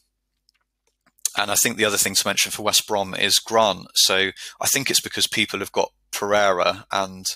[1.38, 3.86] and I think the other thing to mention for West Brom is Grant.
[3.94, 4.30] So
[4.60, 7.26] I think it's because people have got Pereira and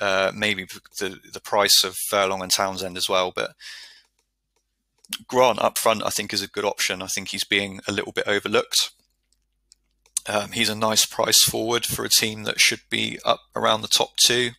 [0.00, 0.66] uh, maybe
[0.98, 3.32] the the price of Furlong and Townsend as well.
[3.34, 3.52] But
[5.26, 7.02] Grant up front, I think, is a good option.
[7.02, 8.90] I think he's being a little bit overlooked.
[10.28, 13.88] Um, he's a nice price forward for a team that should be up around the
[13.88, 14.50] top two.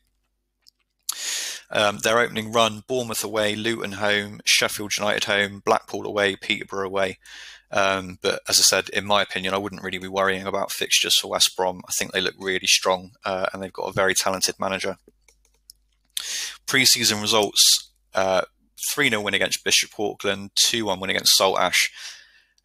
[1.70, 7.20] Um, their opening run: Bournemouth away, Luton home, Sheffield United home, Blackpool away, Peterborough away.
[7.72, 11.18] Um, but as I said, in my opinion, I wouldn't really be worrying about fixtures
[11.18, 11.82] for West Brom.
[11.88, 14.98] I think they look really strong uh, and they've got a very talented manager.
[16.66, 18.42] Pre-season results: uh,
[18.92, 21.90] three 0 win against Bishop Auckland, two one win against Saltash.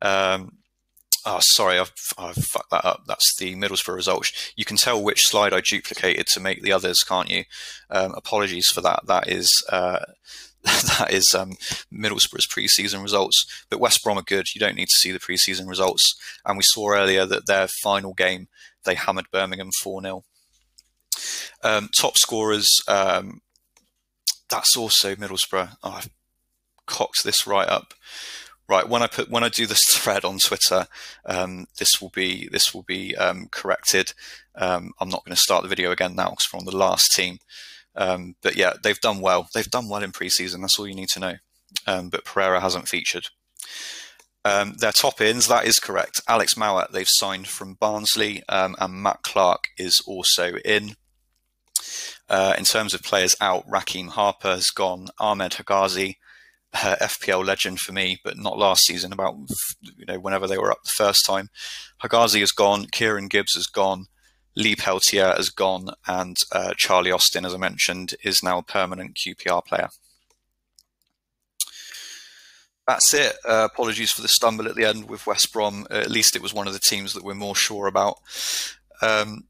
[0.00, 0.58] Um,
[1.24, 3.02] oh, sorry, I've, I've fucked that up.
[3.06, 4.52] That's the Middlesbrough results.
[4.56, 7.44] You can tell which slide I duplicated to make the others, can't you?
[7.90, 9.06] Um, apologies for that.
[9.06, 10.00] That is uh,
[10.98, 11.52] that is um,
[11.92, 13.64] Middlesbrough's pre-season results.
[13.68, 14.54] But West Brom are good.
[14.54, 16.14] You don't need to see the pre-season results.
[16.44, 18.48] And we saw earlier that their final game
[18.84, 20.24] they hammered Birmingham four 0
[21.62, 22.68] um, Top scorers.
[22.88, 23.40] Um,
[24.48, 25.76] that's also Middlesbrough.
[25.82, 26.10] Oh, I've
[26.86, 27.94] cocked this right up.
[28.68, 30.86] Right when I put when I do this thread on Twitter,
[31.26, 34.12] um, this will be this will be um, corrected.
[34.54, 37.12] Um, I'm not going to start the video again now because we're on the last
[37.12, 37.38] team.
[37.94, 39.48] Um, but yeah, they've done well.
[39.54, 40.60] They've done well in preseason.
[40.60, 41.34] That's all you need to know.
[41.86, 43.26] Um, but Pereira hasn't featured.
[44.44, 46.20] Um, their top ins, that is correct.
[46.28, 50.96] Alex Mowatt, they've signed from Barnsley, um, and Matt Clarke is also in.
[52.28, 55.08] Uh, in terms of players out, Rekeem Harper has gone.
[55.20, 56.16] Ahmed Hegazi,
[56.74, 59.12] uh, FPL legend for me, but not last season.
[59.12, 59.34] About
[59.82, 61.48] you know whenever they were up the first time,
[62.02, 62.86] Hegazi has gone.
[62.86, 64.06] Kieran Gibbs has gone.
[64.54, 69.16] Lee Peltier has gone, and uh, Charlie Austin, as I mentioned, is now a permanent
[69.16, 69.88] QPR player.
[72.86, 73.36] That's it.
[73.48, 75.86] Uh, apologies for the stumble at the end with West Brom.
[75.90, 78.18] at least it was one of the teams that we're more sure about.
[79.00, 79.44] Um,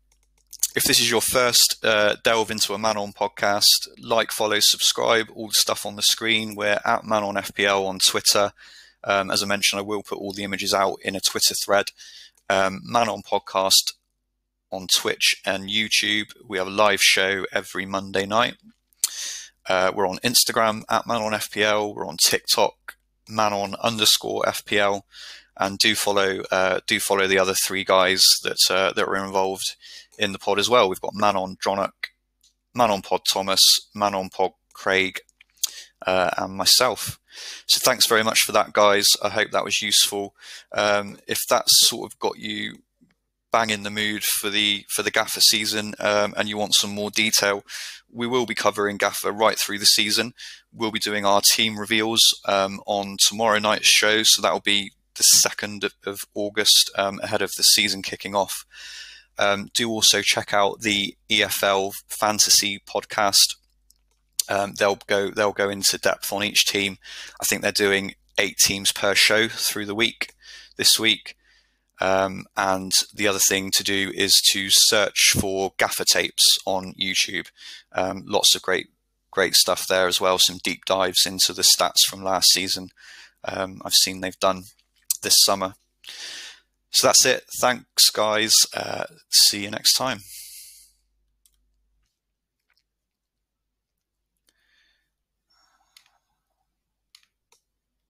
[0.74, 5.26] if this is your first uh, delve into a Man On podcast, like, follow, subscribe,
[5.34, 6.55] all the stuff on the screen.
[6.55, 8.53] We're at Man On FPL on Twitter.
[9.05, 11.86] Um, as I mentioned, I will put all the images out in a Twitter thread.
[12.48, 13.92] Um, Man On podcast
[14.73, 16.33] on Twitch and YouTube.
[16.49, 18.57] We have a live show every Monday night.
[19.68, 21.95] Uh, we're on Instagram at Manon FPL.
[21.95, 22.97] We're on TikTok,
[23.29, 25.03] Manon underscore FPL,
[25.57, 29.77] and do follow uh, do follow the other three guys that uh, that were involved
[30.18, 30.89] in the pod as well.
[30.89, 31.93] We've got Manon Dronach,
[32.75, 33.62] Manon Pod Thomas,
[33.95, 35.20] Manon Pod Craig,
[36.07, 37.20] uh, and myself.
[37.66, 39.07] So thanks very much for that, guys.
[39.23, 40.35] I hope that was useful.
[40.73, 42.79] Um, if that's sort of got you
[43.53, 46.90] bang in the mood for the for the Gaffer season um, and you want some
[46.90, 47.64] more detail,
[48.11, 50.32] we will be covering Gaffer right through the season.
[50.72, 54.92] We'll be doing our team reveals um, on tomorrow night's show, so that will be
[55.16, 58.64] the second of, August um, ahead of the season kicking off.
[59.38, 63.57] Um, do also check out the EFL Fantasy podcast.
[64.48, 66.98] Um, they'll go they'll go into depth on each team.
[67.40, 70.32] I think they're doing eight teams per show through the week
[70.76, 71.36] this week.
[72.03, 77.46] Um, and the other thing to do is to search for gaffer tapes on YouTube.
[77.92, 78.88] Um, lots of great,
[79.30, 80.38] great stuff there as well.
[80.38, 82.88] Some deep dives into the stats from last season.
[83.44, 84.64] Um, I've seen they've done
[85.22, 85.74] this summer.
[86.90, 87.44] So that's it.
[87.61, 88.55] Thanks, guys.
[88.74, 90.18] Uh, see you next time.